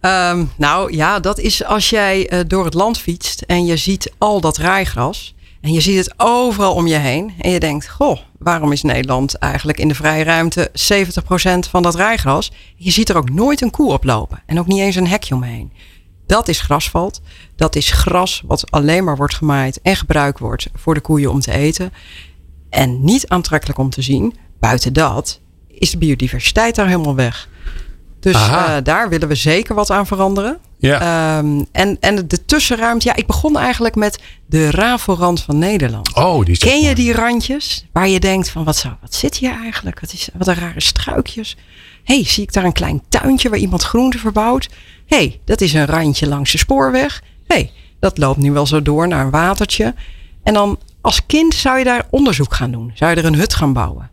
[0.00, 4.12] Um, nou ja, dat is als jij uh, door het land fietst en je ziet
[4.18, 5.34] al dat rijgras.
[5.60, 7.32] En je ziet het overal om je heen.
[7.38, 11.94] En je denkt, goh, waarom is Nederland eigenlijk in de vrije ruimte 70% van dat
[11.94, 12.52] rijgras?
[12.76, 14.42] Je ziet er ook nooit een koe op lopen.
[14.46, 15.72] En ook niet eens een hekje omheen.
[16.26, 17.20] Dat is grasvalt.
[17.56, 21.40] Dat is gras wat alleen maar wordt gemaaid en gebruikt wordt voor de koeien om
[21.40, 21.92] te eten.
[22.70, 24.34] En niet aantrekkelijk om te zien.
[24.60, 27.48] Buiten dat is de biodiversiteit daar helemaal weg.
[28.20, 30.58] Dus uh, daar willen we zeker wat aan veranderen.
[30.78, 31.38] Ja.
[31.38, 33.06] Um, en, en de tussenruimte.
[33.08, 36.14] Ja, ik begon eigenlijk met de rafelrand van Nederland.
[36.14, 37.86] Oh, die Ken je die randjes?
[37.92, 40.00] Waar je denkt van wat, wat zit hier eigenlijk?
[40.00, 41.56] Wat, is, wat een rare struikjes.
[42.04, 44.68] hey, zie ik daar een klein tuintje waar iemand groente verbouwt?
[45.06, 47.22] hey, dat is een randje langs de spoorweg.
[47.46, 49.94] hey, dat loopt nu wel zo door naar een watertje.
[50.42, 52.90] En dan als kind zou je daar onderzoek gaan doen.
[52.94, 54.10] Zou je er een hut gaan bouwen.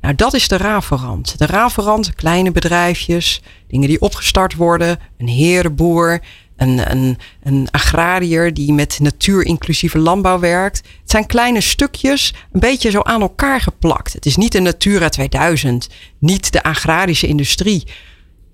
[0.00, 1.38] Nou, dat is de rafelrand.
[1.38, 6.20] De rafelrand, kleine bedrijfjes, dingen die opgestart worden, een herenboer,
[6.56, 10.76] een, een, een agrariër die met natuurinclusieve landbouw werkt.
[10.76, 14.12] Het zijn kleine stukjes, een beetje zo aan elkaar geplakt.
[14.12, 17.86] Het is niet de Natura 2000, niet de agrarische industrie.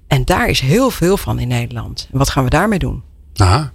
[0.06, 2.08] En daar is heel veel van in Nederland.
[2.12, 3.02] En wat gaan we daarmee doen?
[3.36, 3.72] Aha.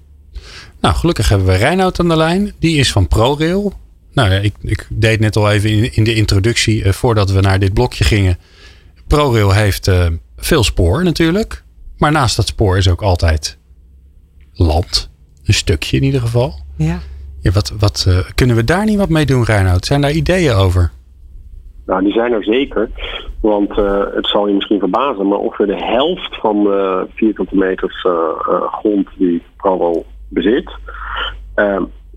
[0.81, 2.53] Nou, gelukkig hebben we Reinoud aan de lijn.
[2.59, 3.73] Die is van ProRail.
[4.19, 7.41] Nou ja, ik, ik deed net al even in, in de introductie uh, voordat we
[7.41, 8.37] naar dit blokje gingen.
[9.07, 10.05] ProRail heeft uh,
[10.37, 11.63] veel spoor natuurlijk.
[11.97, 13.57] Maar naast dat spoor is ook altijd
[14.53, 15.11] land.
[15.45, 16.53] Een stukje in ieder geval.
[16.75, 16.99] Ja.
[17.41, 19.85] ja wat wat uh, kunnen we daar niet wat mee doen, Reinoud?
[19.85, 20.91] Zijn daar ideeën over?
[21.85, 22.89] Nou, die zijn er zeker.
[23.41, 28.03] Want uh, het zal je misschien verbazen, maar ongeveer de helft van de vierkante meters
[28.03, 28.13] uh,
[28.71, 30.71] grond die ProRail bezit,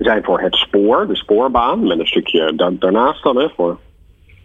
[0.04, 3.78] zijn voor het spoor, de spoorbaan, met een stukje da daarnaast dan, hè, voor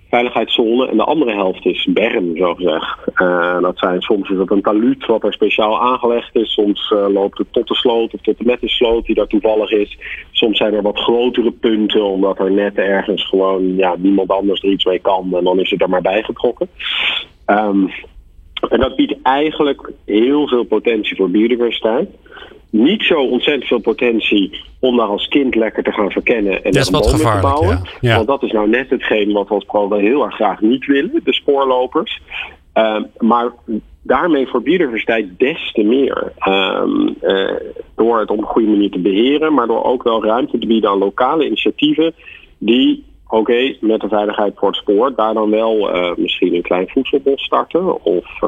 [0.10, 0.88] veiligheidszone.
[0.88, 3.00] En de andere helft is berm, zo gezegd.
[3.16, 6.54] Uh, dat zijn, soms is dat een taluut wat er speciaal aangelegd is.
[6.54, 9.28] Soms uh, loopt het tot de sloot of tot de met de sloot die daar
[9.28, 9.98] toevallig is.
[10.32, 14.70] Soms zijn er wat grotere punten, omdat er net ergens gewoon ja, niemand anders er
[14.70, 15.36] iets mee kan.
[15.36, 16.70] En dan is het er maar bijgetrokken.
[17.46, 17.90] Um,
[18.70, 22.10] en dat biedt eigenlijk heel veel potentie voor biodiversiteit
[22.70, 26.92] niet zo ontzettend veel potentie om daar als kind lekker te gaan verkennen en dat
[26.92, 27.82] boom te bouwen.
[28.02, 28.16] Ja.
[28.16, 31.22] Want dat is nou net hetgeen wat we als pro heel erg graag niet willen,
[31.24, 32.22] de spoorlopers.
[32.74, 33.54] Uh, maar
[34.02, 36.34] daarmee voor biodiversiteit des te meer.
[36.48, 37.52] Um, uh,
[37.96, 40.90] door het op een goede manier te beheren, maar door ook wel ruimte te bieden
[40.90, 42.14] aan lokale initiatieven
[42.58, 46.62] die oké, okay, met de veiligheid voor het spoor, daar dan wel uh, misschien een
[46.62, 48.42] klein voedselbos starten of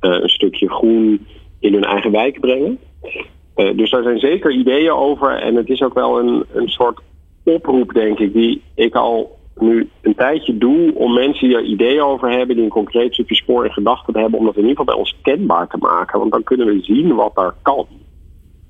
[0.00, 1.26] een stukje groen
[1.60, 2.78] in hun eigen wijk brengen.
[3.02, 5.30] Uh, dus daar zijn zeker ideeën over.
[5.30, 7.00] En het is ook wel een, een soort
[7.42, 12.02] oproep, denk ik, die ik al nu een tijdje doe om mensen die er ideeën
[12.02, 14.94] over hebben, die een concreet stukje spoor in gedachten hebben, om dat in ieder geval
[14.94, 16.18] bij ons kenbaar te maken.
[16.18, 17.74] Want dan kunnen we zien wat er kan.
[17.74, 17.86] Nou,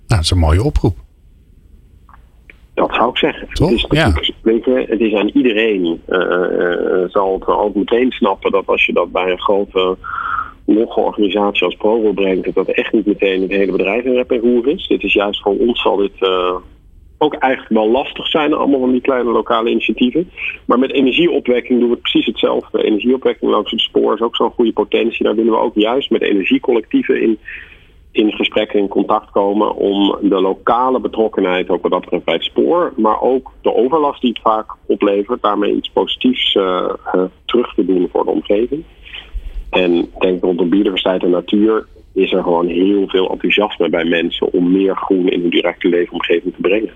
[0.07, 0.97] dat is een mooie oproep.
[2.75, 3.49] Dat zou ik zeggen.
[3.53, 3.71] Toch?
[3.71, 4.13] Het is, ja.
[4.43, 6.03] weet je, het is aan iedereen.
[6.09, 9.97] Uh, uh, zal het ook meteen snappen dat als je dat bij een grote
[10.75, 14.15] nog een organisatie als Provo brengt, dat dat echt niet meteen het hele bedrijf in
[14.15, 14.87] rep en roer is.
[14.87, 16.57] Dit is juist voor ons zal dit uh,
[17.23, 20.31] ook eigenlijk wel lastig zijn, allemaal van die kleine lokale initiatieven.
[20.65, 22.85] Maar met energieopwekking doen we precies hetzelfde.
[22.85, 25.25] Energieopwekking langs het spoor is ook zo'n goede potentie.
[25.25, 27.39] Daar willen we ook juist met energiecollectieven in,
[28.13, 32.35] in gesprek en in contact komen om de lokale betrokkenheid ook wat dat betreft bij
[32.35, 37.23] het spoor, maar ook de overlast die het vaak oplevert, daarmee iets positiefs uh, uh,
[37.45, 38.85] terug te doen voor de omgeving.
[39.71, 44.53] En ik denk rondom biodiversiteit en natuur is er gewoon heel veel enthousiasme bij mensen
[44.53, 46.93] om meer groen in hun directe leefomgeving te brengen.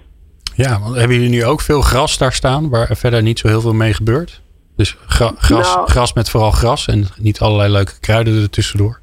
[0.57, 3.61] Ja, want hebben jullie nu ook veel gras daar staan waar verder niet zo heel
[3.61, 4.43] veel mee gebeurt?
[4.77, 9.01] Dus gra gras, nou, gras met vooral gras en niet allerlei leuke kruiden er tussendoor?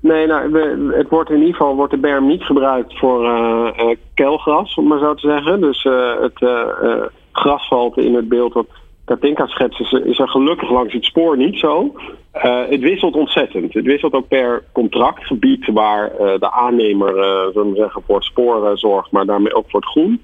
[0.00, 3.68] Nee, nou, we, het wordt in ieder geval wordt de berm niet gebruikt voor uh,
[3.78, 5.60] uh, keilgras, om maar zo te zeggen.
[5.60, 6.50] Dus uh, het
[7.32, 8.66] gras valt in het beeld wat
[9.12, 11.92] Katinka schetsen is er gelukkig langs het spoor niet zo.
[12.36, 13.74] Uh, het wisselt ontzettend.
[13.74, 17.16] Het wisselt ook per contractgebied waar uh, de aannemer
[17.56, 20.20] uh, zeggen, voor het spoor zorgt, maar daarmee ook voor het groen.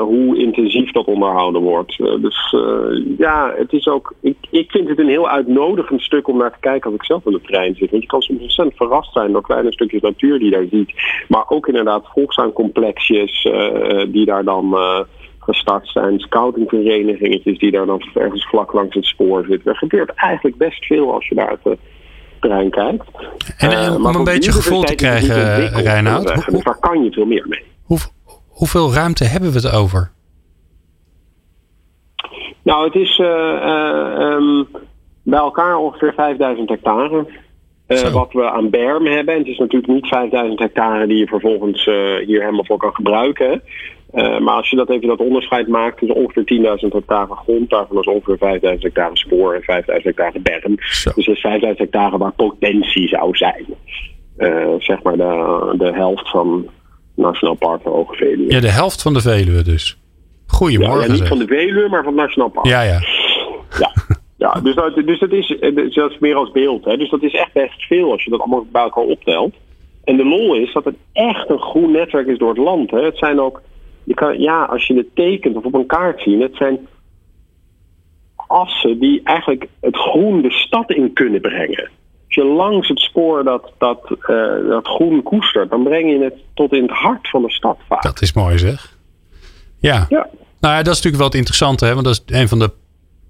[0.00, 1.96] hoe intensief dat onderhouden wordt.
[1.96, 2.54] dus
[3.18, 4.14] ja, het is ook.
[4.20, 7.26] Ik, ik vind het een heel uitnodigend stuk om naar te kijken als ik zelf
[7.26, 7.90] in de trein zit.
[7.90, 10.92] Want je kan soms ontzettend verrast zijn door kleine stukjes natuur die daar ziet.
[11.28, 13.48] Maar ook inderdaad volksaancomplexjes
[14.08, 14.76] die daar dan
[15.42, 16.18] gestart zijn.
[16.18, 19.70] Scoutingverenigingetjes die daar dan ergens vlak langs het spoor zitten.
[19.70, 21.78] Er gebeurt eigenlijk best veel als je daar uit de
[22.40, 23.04] terrein kijkt.
[23.56, 26.32] En, en uh, om een beetje gevoel te krijgen, Reinoud.
[26.32, 27.62] Hoe, dus daar kan je veel meer mee.
[27.82, 27.98] Hoe,
[28.48, 30.10] hoeveel ruimte hebben we het over?
[32.62, 34.68] Nou, het is uh, uh, um,
[35.22, 37.26] bij elkaar ongeveer 5000 hectare.
[37.88, 39.34] Uh, wat we aan berm hebben.
[39.34, 41.84] En het is natuurlijk niet 5000 hectare die je vervolgens
[42.24, 43.62] hier helemaal voor kan gebruiken.
[44.14, 47.98] Uh, maar als je dat even dat onderscheid maakt, is ongeveer 10.000 hectare grond, daarvan
[47.98, 50.76] is ongeveer 5.000 hectare spoor en 5.000 hectare berm.
[50.78, 51.12] Zo.
[51.14, 53.64] Dus dat is 5.000 hectare waar potentie zou zijn.
[54.36, 56.68] Uh, zeg maar de, de helft van
[57.14, 58.52] Nationaal Park van Hoge Veluwe.
[58.52, 59.98] Ja, de helft van de Veluwe dus.
[60.46, 60.98] Goedemorgen.
[60.98, 61.28] Ja, ja niet zeg.
[61.28, 62.66] van de Veluwe, maar van het Nationaal Park.
[62.66, 63.00] Ja, ja.
[63.78, 63.92] Ja.
[64.36, 65.56] Ja, dus dat, dus dat, is,
[65.94, 66.84] dat is meer als beeld.
[66.84, 66.96] Hè.
[66.96, 69.54] Dus dat is echt best veel als je dat allemaal bij elkaar optelt.
[70.04, 72.90] En de lol is dat het echt een groen netwerk is door het land.
[72.90, 73.04] Hè.
[73.04, 73.62] Het zijn ook
[74.04, 76.78] je kan, ja, als je het tekent of op een kaart ziet, het zijn
[78.52, 81.90] assen die eigenlijk het groen de stad in kunnen brengen.
[82.26, 86.34] Als je langs het spoor dat, dat, uh, dat groen koestert, dan breng je het
[86.54, 88.02] tot in het hart van de stad vaak.
[88.02, 88.96] Dat is mooi zeg.
[89.78, 90.06] Ja.
[90.08, 90.28] ja.
[90.60, 91.92] Nou ja, dat is natuurlijk wel het interessante, hè?
[91.94, 92.70] want dat is een van de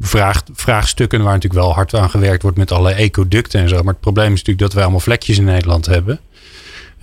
[0.01, 3.77] vraag, vraagstukken waar natuurlijk wel hard aan gewerkt wordt met alle ecoducten en zo.
[3.77, 6.21] Maar het probleem is natuurlijk dat wij allemaal vlekjes in Nederland hebben.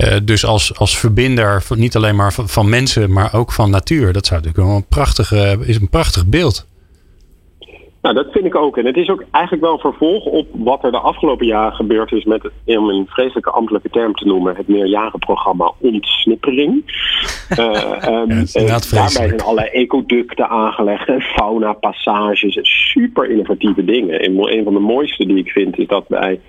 [0.03, 4.13] Uh, dus als, als verbinder, niet alleen maar van, van, mensen, maar ook van natuur.
[4.13, 6.67] Dat zou natuurlijk wel een prachtige, is een prachtig beeld.
[8.01, 8.77] Nou, dat vind ik ook.
[8.77, 12.11] En het is ook eigenlijk wel een vervolg op wat er de afgelopen jaren gebeurd
[12.11, 16.83] is met, om een vreselijke ambtelijke term te noemen, het meerjarenprogramma ontsnippering.
[17.57, 17.67] uh,
[18.07, 22.59] um, ja, daarbij zijn allerlei ecoducten aangelegd en fauna-passages.
[22.61, 24.19] Super innovatieve dingen.
[24.19, 26.39] En een van de mooiste die ik vind is dat bij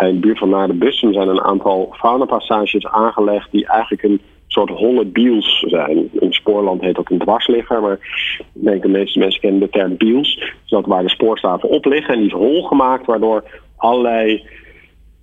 [0.00, 0.68] in de buurt van Naar
[1.00, 6.08] zijn een aantal faunapassages aangelegd die eigenlijk een soort holle biels zijn.
[6.12, 7.98] In Spoorland heet dat een dwarsligger, maar
[8.54, 10.36] ik denk de meeste mensen kennen de term biels.
[10.36, 13.44] Dus dat waar de spoorstaven op liggen en die is hol gemaakt, waardoor
[13.76, 14.46] allerlei,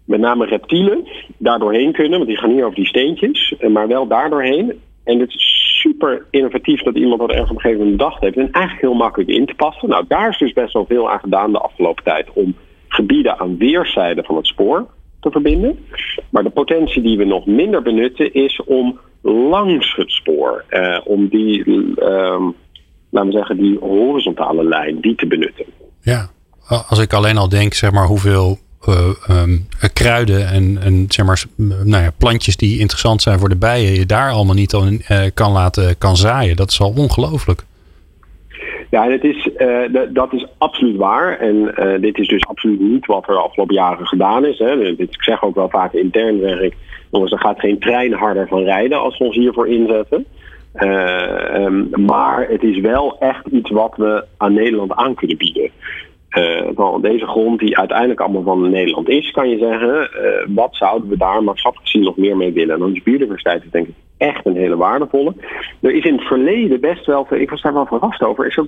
[0.05, 4.07] met name reptielen, daar doorheen kunnen, want die gaan niet over die steentjes, maar wel
[4.07, 4.79] daar doorheen.
[5.03, 8.37] En het is super innovatief dat iemand dat ergens op een gegeven moment bedacht heeft.
[8.37, 9.89] En eigenlijk heel makkelijk in te passen.
[9.89, 12.55] Nou, daar is dus best wel veel aan gedaan de afgelopen tijd om
[12.89, 14.87] gebieden aan weerszijden van het spoor
[15.19, 15.79] te verbinden.
[16.29, 21.27] Maar de potentie die we nog minder benutten is om langs het spoor, eh, om
[21.27, 22.47] die, uh,
[23.09, 25.65] laten we zeggen, die horizontale lijn, die te benutten.
[26.01, 26.29] Ja,
[26.87, 31.43] als ik alleen al denk, zeg maar, hoeveel uh, um, kruiden en, en zeg maar,
[31.83, 35.21] nou ja, plantjes die interessant zijn voor de bijen, je daar allemaal niet aan uh,
[35.33, 36.55] kan laten kan zaaien.
[36.55, 37.63] Dat is al ongelooflijk.
[38.89, 41.39] Ja, het is, uh, dat is absoluut waar.
[41.39, 44.57] En dit is dus absoluut niet wat er afgelopen jaren gedaan is.
[44.57, 44.85] Hè.
[44.85, 46.75] Ik zeg ook wel vaak intern werk.
[47.11, 50.25] Jongens, er gaat geen trein harder van rijden als we ons hiervoor inzetten.
[50.73, 55.71] Um, maar het is wel echt iets wat we aan Nederland aan kunnen bieden.
[56.37, 61.09] Uh, deze grond die uiteindelijk allemaal van Nederland is, kan je zeggen, uh, wat zouden
[61.09, 62.73] we daar maatschappelijk gezien nog meer mee willen?
[62.73, 65.33] En dan is biodiversiteit denk ik echt een hele waardevolle.
[65.81, 68.59] Er is in het verleden best wel ik was daar wel verrast over, is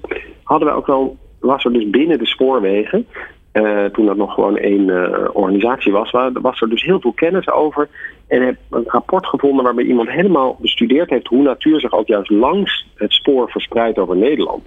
[0.43, 3.07] hadden we ook wel, was er dus binnen de spoorwegen,
[3.53, 4.89] uh, toen dat nog gewoon één
[5.35, 7.89] organisatie was, was er dus heel veel kennis over.
[8.27, 12.29] En heb een rapport gevonden waarbij iemand helemaal bestudeerd heeft hoe natuur zich ook juist
[12.29, 14.63] langs het spoor verspreidt over Nederland.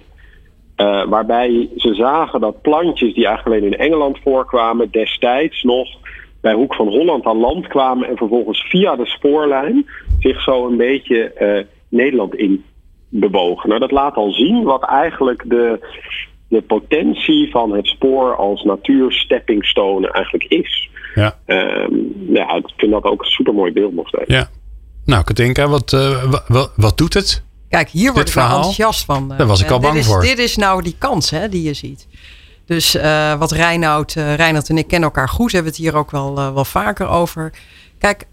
[0.77, 5.87] Uh, waarbij ze zagen dat plantjes die eigenlijk alleen in Engeland voorkwamen, destijds nog
[6.41, 9.85] bij Hoek van Holland aan land kwamen en vervolgens via de spoorlijn
[10.19, 12.63] zich zo een beetje uh, Nederland in
[13.09, 13.69] bewogen.
[13.69, 15.79] Nou, dat laat al zien wat eigenlijk de,
[16.47, 20.89] de potentie van het spoor als natuursteppingstone eigenlijk is.
[21.15, 21.35] Ja.
[21.47, 21.87] Uh,
[22.29, 24.33] ja, ik vind dat ook een supermooi beeld nog steeds.
[24.33, 24.47] Ja.
[25.05, 27.44] Nou, Katinka, wat, uh, wat, wat doet het?
[27.75, 29.33] Kijk, hier word ik enthousiast van.
[29.37, 30.21] Daar was ik al bang is, voor.
[30.21, 32.07] Dit is nou die kans hè, die je ziet.
[32.65, 35.51] Dus uh, wat Reinoud, uh, Reinoud en ik kennen elkaar goed.
[35.51, 37.53] Hebben het hier ook wel, uh, wel vaker over.
[37.97, 38.27] Kijk,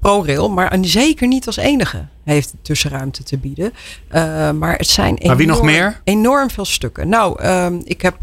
[0.00, 3.72] ProRail, maar zeker niet als enige heeft tussenruimte te bieden.
[4.58, 6.00] maar het zijn enorm, maar wie nog meer?
[6.04, 7.08] enorm veel stukken.
[7.08, 8.16] Nou, ehm, ik heb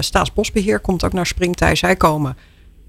[0.00, 1.74] Staatsbosbeheer, komt ook naar Springtij.
[1.74, 2.36] Zij komen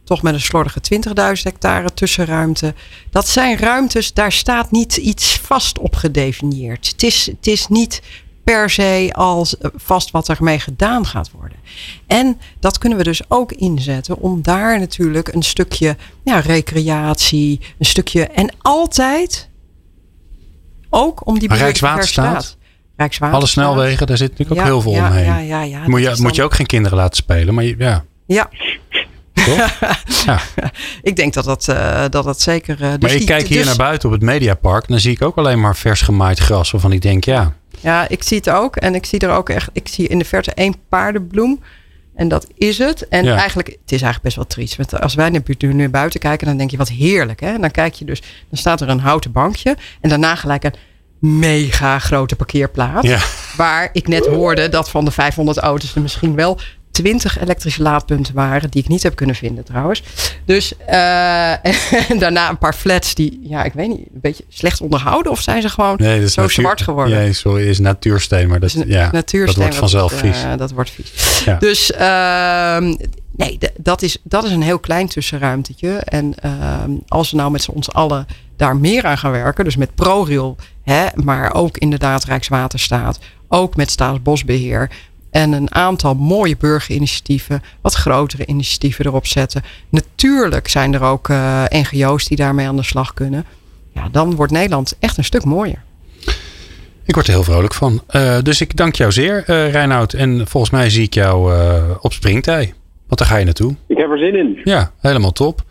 [0.05, 2.73] toch met een slordige 20.000 hectare tussenruimte.
[3.09, 6.87] Dat zijn ruimtes, daar staat niet iets vast op gedefinieerd.
[6.87, 8.01] Het is, het is niet
[8.43, 11.57] per se als eh, vast wat ermee gedaan gaat worden.
[12.07, 17.85] En dat kunnen we dus ook inzetten om daar natuurlijk een stukje ja, recreatie, een
[17.85, 19.49] stukje en altijd
[20.89, 22.57] ook om die Rijkswaterstaat.
[22.95, 23.33] Rijkswaterstaat.
[23.33, 25.45] Alle snelwegen, daar zit natuurlijk ook heel veel ja, omheen.
[25.45, 28.05] Ja, moet, je, moet je ook geen kinderen laten spelen, maar ja.
[28.27, 28.49] Ja,
[30.25, 30.39] ja.
[31.01, 32.81] ik denk dat dat, uh, dat, dat zeker.
[32.81, 34.87] Uh, dus maar ik die, kijk hier dus, naar buiten op het Mediapark.
[34.87, 36.71] Dan zie ik ook alleen maar vers gemaaid gras.
[36.71, 37.53] Waarvan ik denk, ja.
[37.79, 38.75] Ja, ik zie het ook.
[38.75, 39.69] En ik zie er ook echt.
[39.73, 41.61] Ik zie in de verte één paardenbloem.
[42.15, 43.07] En dat is het.
[43.07, 43.37] En ja.
[43.37, 44.75] eigenlijk, het is eigenlijk best wel triest.
[44.75, 47.39] Want als wij nu naar buiten kijken, dan denk je wat heerlijk.
[47.39, 47.53] Hè?
[47.53, 49.77] En dan kijk je dus, dan staat er een houten bankje.
[50.01, 50.75] En daarna gelijk een
[51.39, 53.07] mega grote parkeerplaats.
[53.07, 53.19] Ja.
[53.57, 56.59] Waar ik net hoorde dat van de 500 auto's er misschien wel
[56.95, 60.03] 20 elektrische laadpunten waren, die ik niet heb kunnen vinden trouwens.
[60.45, 61.51] Dus uh,
[62.11, 65.41] en daarna een paar flats die, ja, ik weet niet, een beetje slecht onderhouden of
[65.41, 67.17] zijn ze gewoon nee, zo natuur, zwart geworden?
[67.17, 70.43] Nee, sorry, is natuursteen, maar dat, ja, natuursteen, dat wordt vanzelf dat, vies.
[70.43, 71.41] Uh, dat wordt vies.
[71.45, 71.57] Ja.
[71.57, 72.97] Dus uh,
[73.35, 75.89] nee, dat is, dat is een heel klein tussenruimtetje.
[75.89, 79.95] En ehm, als we nou met ons allen daar meer aan gaan werken, dus met
[79.95, 84.89] ProRail, hè, maar ook inderdaad Rijkswaterstaat, ook met Staatsbosbeheer,
[85.35, 89.63] en een aantal mooie burgerinitiatieven, wat grotere initiatieven erop zetten.
[89.89, 93.45] Natuurlijk zijn er ook uh, NGO's die daarmee aan de slag kunnen.
[93.93, 95.83] Ja, dan wordt Nederland echt een stuk mooier.
[97.05, 98.03] Ik word er heel vrolijk van.
[98.11, 100.13] Uh, dus ik dank jou zeer, uh, Reinoud.
[100.13, 101.53] En volgens mij zie ik jou
[102.01, 102.73] op springtij.
[103.07, 103.75] Want daar ga je naartoe.
[103.87, 104.61] Ik heb er zin in.
[104.63, 105.63] Ja, helemaal top.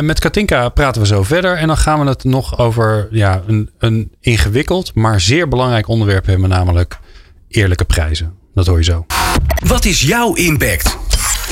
[0.00, 1.56] met Katinka praten we zo verder.
[1.56, 6.26] En dan gaan we het nog over ja, een, een ingewikkeld, maar zeer belangrijk onderwerp
[6.26, 6.48] hebben.
[6.48, 6.98] Namelijk
[7.48, 8.44] eerlijke prijzen.
[8.56, 9.06] Dat hoor je zo.
[9.66, 10.98] Wat is jouw impact?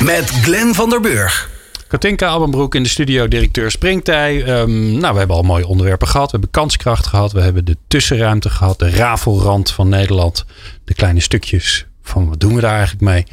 [0.00, 1.50] Met Glenn van der Burg.
[1.88, 4.60] Katinka Albenbroek in de studio, directeur Springtij.
[4.60, 6.24] Um, nou, we hebben al mooie onderwerpen gehad.
[6.26, 7.32] We hebben kanskracht gehad.
[7.32, 8.78] We hebben de tussenruimte gehad.
[8.78, 10.44] De rafelrand van Nederland.
[10.84, 13.26] De kleine stukjes van wat doen we daar eigenlijk mee.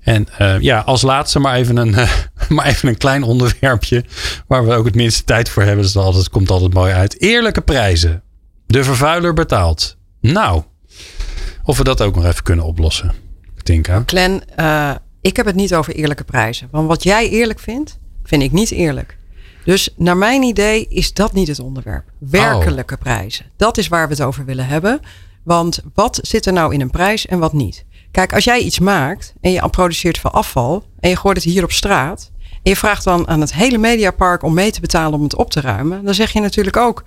[0.00, 2.10] En uh, ja, als laatste maar even, een, uh,
[2.48, 4.04] maar even een klein onderwerpje.
[4.46, 5.82] Waar we ook het minste tijd voor hebben.
[5.82, 7.20] Dus dat altijd, komt altijd mooi uit.
[7.20, 8.22] Eerlijke prijzen.
[8.66, 9.96] De vervuiler betaalt.
[10.20, 10.62] Nou,
[11.68, 13.12] of we dat ook nog even kunnen oplossen.
[13.62, 14.02] Tinka.
[14.06, 16.68] Glenn, uh, ik heb het niet over eerlijke prijzen.
[16.70, 19.18] Want wat jij eerlijk vindt, vind ik niet eerlijk.
[19.64, 22.04] Dus naar mijn idee is dat niet het onderwerp.
[22.18, 23.00] Werkelijke oh.
[23.00, 23.46] prijzen.
[23.56, 25.00] Dat is waar we het over willen hebben.
[25.44, 27.84] Want wat zit er nou in een prijs en wat niet?
[28.10, 31.64] Kijk, als jij iets maakt en je produceert veel afval en je gooit het hier
[31.64, 35.22] op straat en je vraagt dan aan het hele mediapark om mee te betalen om
[35.22, 37.04] het op te ruimen, dan zeg je natuurlijk ook: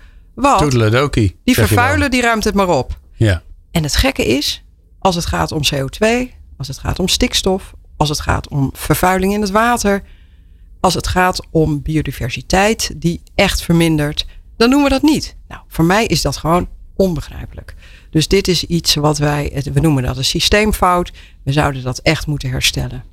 [0.58, 1.40] Toedeledokie.
[1.44, 3.00] die vervuiler die ruimt het maar op.
[3.14, 3.42] Ja.
[3.72, 4.64] En het gekke is,
[5.00, 6.08] als het gaat om CO2,
[6.58, 10.04] als het gaat om stikstof, als het gaat om vervuiling in het water,
[10.80, 14.26] als het gaat om biodiversiteit die echt vermindert,
[14.58, 15.36] dan doen we dat niet.
[15.48, 17.76] Nou, voor mij is dat gewoon onbegrijpelijk.
[18.10, 21.12] Dus dit is iets wat wij, we noemen dat een systeemfout.
[21.44, 23.04] We zouden dat echt moeten herstellen.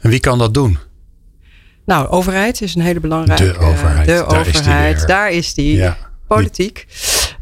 [0.00, 0.78] En wie kan dat doen?
[1.86, 3.44] Nou, overheid is een hele belangrijke.
[3.44, 5.76] De overheid, De daar is die overheid, daar is die.
[5.76, 5.96] Ja.
[6.26, 6.86] Politiek.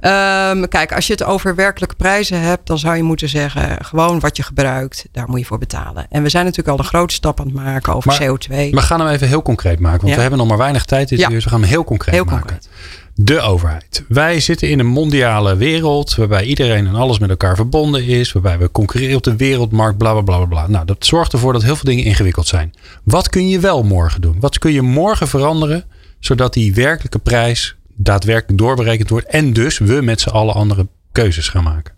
[0.06, 4.20] Ehm, kijk, als je het over werkelijke prijzen hebt, dan zou je moeten zeggen: gewoon
[4.20, 6.06] wat je gebruikt, daar moet je voor betalen.
[6.10, 8.48] En we zijn natuurlijk al een grote stap aan het maken over Maar- CO2.
[8.48, 9.98] Maar we gaan hem even heel concreet maken.
[9.98, 10.14] Want Ja.
[10.14, 11.28] we hebben nog maar weinig tijd dit Ja.
[11.28, 11.34] uur.
[11.34, 12.40] Dus we gaan hem heel concreet Heel maken.
[12.40, 12.68] concreet.
[13.14, 14.04] De overheid.
[14.08, 16.14] Wij zitten in een mondiale wereld.
[16.14, 18.32] Waarbij iedereen en alles met elkaar verbonden is.
[18.32, 19.98] Waarbij we concurreren op de wereldmarkt.
[19.98, 20.66] Bla bla bla, bla.
[20.66, 22.72] Nou, dat zorgt ervoor dat heel veel dingen ingewikkeld zijn.
[23.04, 24.36] Wat kun je wel morgen doen?
[24.40, 25.84] Wat kun je morgen veranderen?
[26.20, 29.26] Zodat die werkelijke prijs daadwerkelijk doorberekend wordt.
[29.26, 31.94] En dus we met z'n allen andere keuzes gaan maken.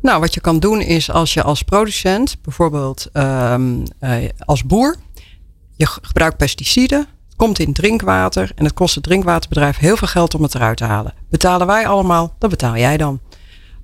[0.00, 4.96] Nou, wat je kan doen is als je als producent, bijvoorbeeld ehm, eh, als boer,
[5.76, 10.34] je gebruikt pesticiden, het komt in drinkwater en het kost het drinkwaterbedrijf heel veel geld
[10.34, 11.14] om het eruit te halen.
[11.30, 13.20] Betalen wij allemaal, dan betaal jij dan.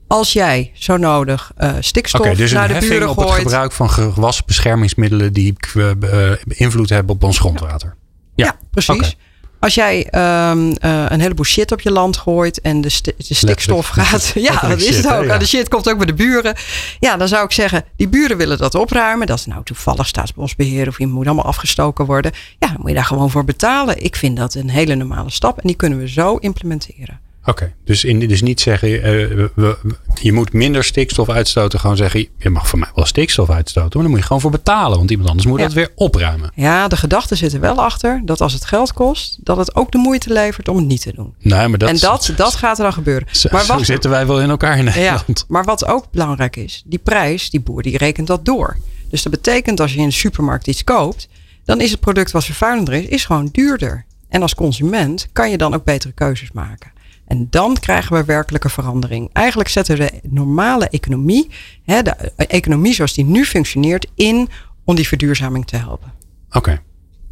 [0.07, 3.91] Als jij zo nodig eh, stikstof dus naar de buren op het gooit, gebruik van
[3.91, 7.97] gewasbeschermingsmiddelen die eh, eh, invloed hebben op ons grondwater.
[8.35, 9.17] Ja, precies.
[9.63, 13.35] Als jij ehm, eh, een heleboel shit op je land gooit en de, sti- de
[13.35, 14.33] stikstof gaat.
[14.49, 15.19] Ja, dat is het hè?
[15.19, 15.25] ook.
[15.25, 15.39] Ja.
[15.39, 16.55] De shit komt ook bij de buren.
[17.01, 19.27] Ja, dan zou ik zeggen, die buren willen dat opruimen.
[19.27, 22.33] Dat is nou toevallig staatsbosbeheer of iemand moet allemaal afgestoken worden.
[22.59, 24.05] Ja, dan moet je daar gewoon voor betalen.
[24.05, 27.21] Ik vind dat een hele normale stap en die kunnen we zo implementeren.
[27.45, 29.77] Oké, dus, in, dus niet zeggen, we- we-
[30.21, 31.81] je moet minder stikstof uitstoten.
[31.81, 33.91] Gewoon zeggen, je mag voor mij wel stikstof uitstoten.
[33.93, 34.99] Maar dan moet je gewoon voor betalen.
[34.99, 35.65] Want iemand anders moet Ja.
[35.65, 36.51] dat weer opruimen.
[36.55, 39.91] Ja, de gedachte zit er wel achter dat als het geld kost, dat het ook
[39.93, 41.35] de moeite levert om het niet te doen.
[41.39, 43.29] Nee, maar dat, en dat, dat gaat er dan gebeuren.
[43.31, 45.45] zo, maar zo zitten wij wel in elkaar in Ja, Nederland.
[45.49, 48.77] maar wat ook belangrijk is, die prijs, die boer die rekent dat door.
[49.11, 51.29] Dus dat betekent als je in de supermarkt iets koopt,
[51.65, 54.05] dan is het product wat vervuilender is, is gewoon duurder.
[54.29, 56.91] En als consument kan je dan ook betere keuzes maken.
[57.27, 59.31] En dan krijgen we werkelijke verandering.
[59.33, 61.51] Eigenlijk zetten we de normale economie,
[61.85, 64.49] hè, de economie zoals die nu functioneert, in
[64.85, 66.13] om die verduurzaming te helpen.
[66.51, 66.83] Oké.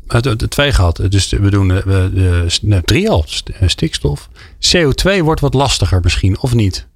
[0.06, 1.02] Het de, de twee gehad.
[1.08, 1.82] Dus we doen de,
[2.14, 3.24] de, nee, drie al.
[3.60, 4.28] Eh, Stikstof.
[4.58, 6.88] CO2 wordt wat lastiger misschien, of niet?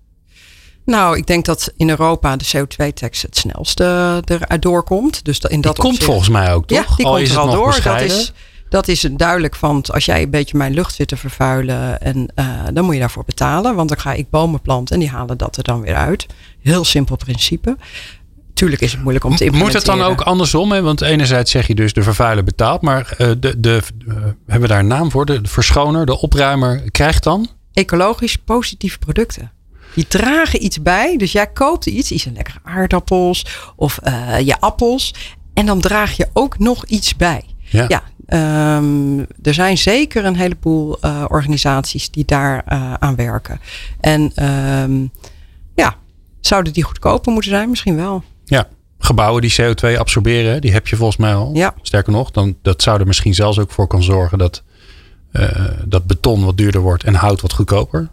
[0.84, 5.24] Nou, ik denk dat in Europa de CO2-tax het snelste eruit doorkomt.
[5.24, 6.78] Dus in dat Die komt volgens mij ook, toch?
[6.78, 7.80] Ja, die Al komt is er het al door.
[7.82, 8.32] Dat is,
[8.74, 12.46] dat is duidelijk van, als jij een beetje mijn lucht zit te vervuilen, en, eh,
[12.72, 13.74] dan moet je daarvoor betalen.
[13.74, 16.26] Want dan ga ik bomen planten en die halen dat er dan weer uit.
[16.60, 17.76] Heel simpel principe.
[18.54, 19.94] Tuurlijk is het moeilijk om te Moet implementeren.
[19.94, 20.72] het dan ook andersom?
[20.72, 20.82] Hè?
[20.82, 22.82] Want enerzijds zeg je dus de vervuiler betaalt.
[22.82, 24.14] Maar eh, de, de, eh,
[24.46, 25.26] hebben we daar een naam voor?
[25.26, 27.48] De verschoner, de opruimer krijgt dan?
[27.72, 29.52] Ecologisch positieve producten.
[29.94, 31.16] Die dragen iets bij.
[31.16, 33.46] Dus jij koopt iets, iets een lekkere aardappels
[33.76, 33.98] of
[34.44, 35.14] je appels.
[35.54, 37.53] En dan draag je ook nog iets bij.
[37.74, 37.84] Ja.
[37.88, 43.60] Ja, ehm, er zijn zeker een heleboel eh, organisaties die daar eh, aan werken.
[44.00, 45.06] En ehm,
[45.74, 45.96] ja,
[46.40, 47.68] zouden die goedkoper moeten zijn?
[47.68, 48.22] Misschien wel.
[48.44, 48.68] Ja.
[48.98, 51.50] Gebouwen die CO2 absorberen, die heb je volgens mij al.
[51.54, 51.74] Ja.
[51.82, 54.62] Sterker nog, dan, dat zou er misschien zelfs ook voor kan zorgen dat,
[55.32, 55.48] eh,
[55.84, 58.08] dat beton wat duurder wordt en hout wat goedkoper.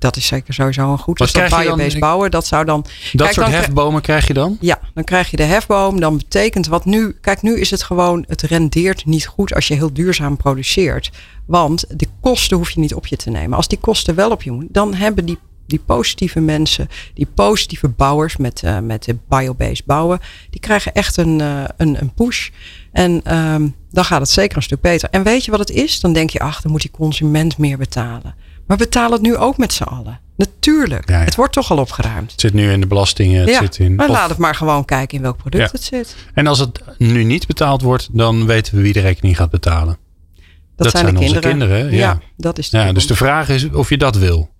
[0.00, 1.18] Dat is zeker sowieso een goed.
[1.18, 1.60] Wat Dus je dan?
[1.60, 2.80] biobased bouwen, dat zou dan...
[2.80, 4.56] Dat Kijk, soort dan hefbomen krijg je dan?
[4.60, 6.00] Ja, dan krijg je de hefboom.
[6.00, 7.16] Dan betekent wat nu.
[7.20, 8.24] Kijk, nu is het gewoon.
[8.28, 11.10] Het rendeert niet goed als je heel duurzaam produceert.
[11.46, 13.56] Want de kosten hoef je niet op je te nemen.
[13.56, 17.88] Als die kosten wel op je moet, dan hebben die, die positieve mensen, die positieve
[17.88, 20.20] bouwers met, eh, met de biobased bouwen,
[20.50, 22.48] die krijgen echt een, eh, een, een push.
[22.92, 25.10] En ehm, dan gaat het zeker een stuk beter.
[25.10, 26.00] En weet je wat het is?
[26.00, 28.34] Dan denk je, ach, dan moet die consument meer betalen.
[28.70, 30.20] Maar betaal het nu ook met z'n allen.
[30.36, 31.08] Natuurlijk.
[31.08, 31.24] Ja, ja.
[31.24, 32.30] Het wordt toch al opgeruimd.
[32.30, 33.40] Het zit nu in de belastingen.
[33.40, 35.82] Het ja, zit in, maar of- laat het maar gewoon kijken in welk product het
[35.82, 36.16] zit.
[36.34, 39.96] En als het nu niet betaald wordt, dan weten we wie de rekening gaat betalen.
[39.96, 40.42] Dat,
[40.76, 41.68] Dat zijn, zijn de onze kinderen.
[41.80, 42.20] kinderen, ja.
[42.36, 44.50] dat is de Ja, dus de vraag is of je dat wil.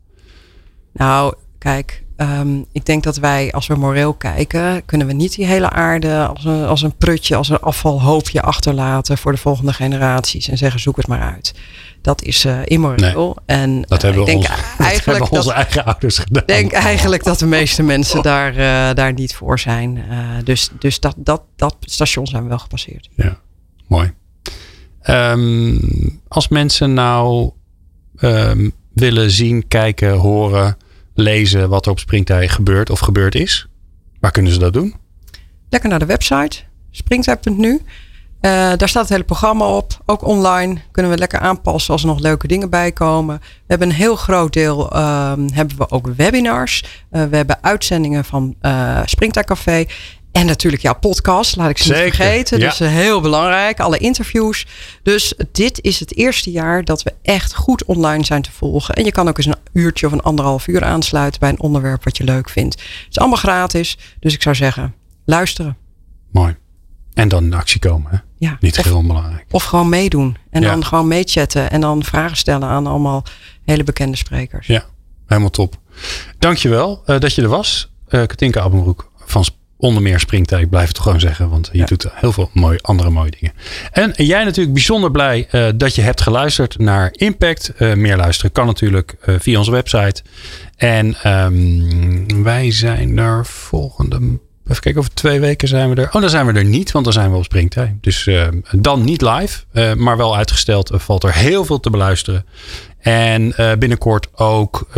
[0.92, 5.46] Nou, kijk, ehm, ik denk dat wij, als we moreel kijken, kunnen we niet die
[5.46, 10.48] hele aarde als een, als een prutje, als een afvalhoopje achterlaten voor de volgende generaties
[10.48, 11.54] en zeggen: zoek het maar uit.
[12.02, 13.36] Dat is eh immoreel.
[13.46, 16.42] en Dat eh, hebben, ik denk onze, dat eigenlijk hebben dat, onze eigen ouders gedaan.
[16.42, 20.04] Ik denk eigenlijk dat de meeste mensen daar, eh, daar niet voor zijn.
[20.44, 23.08] Dus dus dat, dat, dat station zijn we wel gepasseerd.
[23.14, 23.38] Ja,
[23.86, 24.12] mooi.
[25.00, 25.78] Ehm,
[26.28, 27.50] als mensen nou
[28.16, 30.76] ehm, willen zien, kijken, horen,
[31.20, 33.68] lezen wat er op Springtij gebeurt of gebeurd is,
[34.20, 34.94] waar kunnen ze dat doen?
[35.68, 37.80] Lekker naar de website, springtij.nu.
[38.40, 40.02] Uh, daar staat het hele programma op.
[40.06, 43.38] Ook online kunnen we lekker aanpassen als er nog leuke dingen bij komen.
[43.38, 46.84] We hebben een heel groot deel uh, hebben we ook webinars.
[47.12, 49.86] Uh, we hebben uitzendingen van uh, Café.
[50.33, 52.59] En natuurlijk jouw podcast, laat ik ze niet vergeten.
[52.59, 52.68] Ja.
[52.68, 54.66] Dus heel belangrijk, alle interviews.
[55.03, 58.95] Dus dit is het eerste jaar dat we echt goed online zijn te volgen.
[58.95, 62.05] En je kan ook eens een uurtje of een anderhalf uur aansluiten bij een onderwerp
[62.05, 62.74] wat je leuk vindt.
[62.74, 65.76] Het is allemaal gratis, dus ik zou zeggen, luisteren.
[66.33, 66.57] Mooi.
[67.14, 68.11] En dan in actie komen.
[68.11, 68.16] Hè?
[68.39, 68.57] Ja.
[68.61, 69.45] Niet of, heel onbelangrijk.
[69.51, 70.37] Of gewoon meedoen.
[70.51, 71.70] En dan gewoon meechatten.
[71.70, 73.24] En dan vragen stellen aan allemaal
[73.64, 74.66] hele bekende sprekers.
[74.66, 74.85] Ja,
[75.26, 75.78] helemaal top.
[76.39, 77.93] Dankjewel uh, dat je er was.
[78.09, 79.45] Uh, Katinka Abbenbroek van
[79.81, 81.49] onder meer springtijd, ik blijf het gewoon zeggen.
[81.49, 83.55] Want je doet heel veel mooie, andere mooie dingen.
[83.93, 87.72] En jij natuurlijk bijzonder blij uh, dat je hebt geluisterd naar Impact.
[87.78, 90.22] Uh, meer luisteren kan natuurlijk uh, via onze website.
[90.76, 96.07] En um, wij zijn er volgende Even kijken, over twee weken zijn we er.
[96.12, 97.93] Oh, dan zijn we er niet, want dan zijn we op springtijd.
[98.01, 100.89] Dus uh, dan niet live, maar wel uitgesteld.
[100.89, 102.45] Er valt er heel veel te beluisteren.
[103.01, 104.88] En uh, binnenkort ook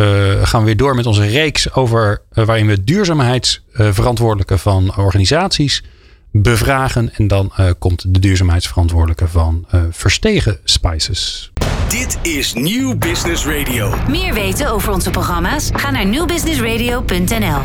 [0.43, 5.83] gaan we weer door met onze reeks over waarin we duurzaamheidsverantwoordelijke van organisaties
[6.31, 7.13] bevragen.
[7.13, 11.51] En dan komt de duurzaamheidsverantwoordelijke van Verstegen Spices.
[11.89, 13.95] Dit is Nieuw Business Radio.
[14.07, 15.69] Meer weten over onze programma's?
[15.73, 17.61] Ga naar nieuwbusinessradio.nl.